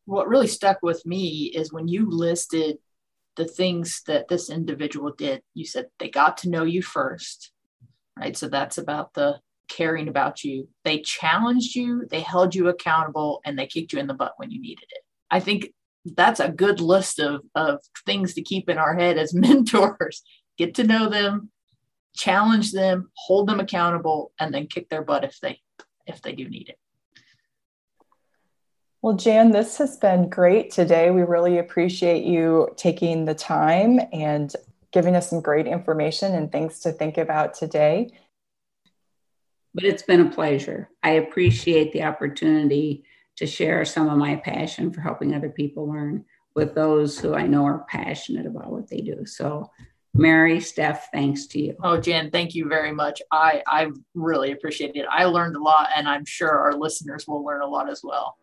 [0.06, 2.78] What really stuck with me is when you listed
[3.36, 5.42] the things that this individual did.
[5.54, 7.50] You said they got to know you first,
[8.18, 8.36] right?
[8.36, 9.38] So that's about the
[9.68, 10.68] caring about you.
[10.84, 14.50] They challenged you, they held you accountable, and they kicked you in the butt when
[14.50, 15.02] you needed it.
[15.30, 15.72] I think
[16.04, 20.22] that's a good list of, of things to keep in our head as mentors.
[20.58, 21.50] Get to know them,
[22.14, 25.60] challenge them, hold them accountable, and then kick their butt if they
[26.06, 26.78] if they do need it.
[29.00, 31.10] Well, Jan, this has been great today.
[31.10, 34.54] We really appreciate you taking the time and
[34.94, 38.08] giving us some great information and things to think about today
[39.74, 40.88] but it's been a pleasure.
[41.02, 43.04] I appreciate the opportunity
[43.36, 46.24] to share some of my passion for helping other people learn
[46.54, 49.26] with those who I know are passionate about what they do.
[49.26, 49.72] So,
[50.14, 51.76] Mary, Steph, thanks to you.
[51.82, 53.20] Oh, Jan, thank you very much.
[53.32, 55.06] I, I really appreciate it.
[55.10, 58.36] I learned a lot, and I'm sure our listeners will learn a lot as well.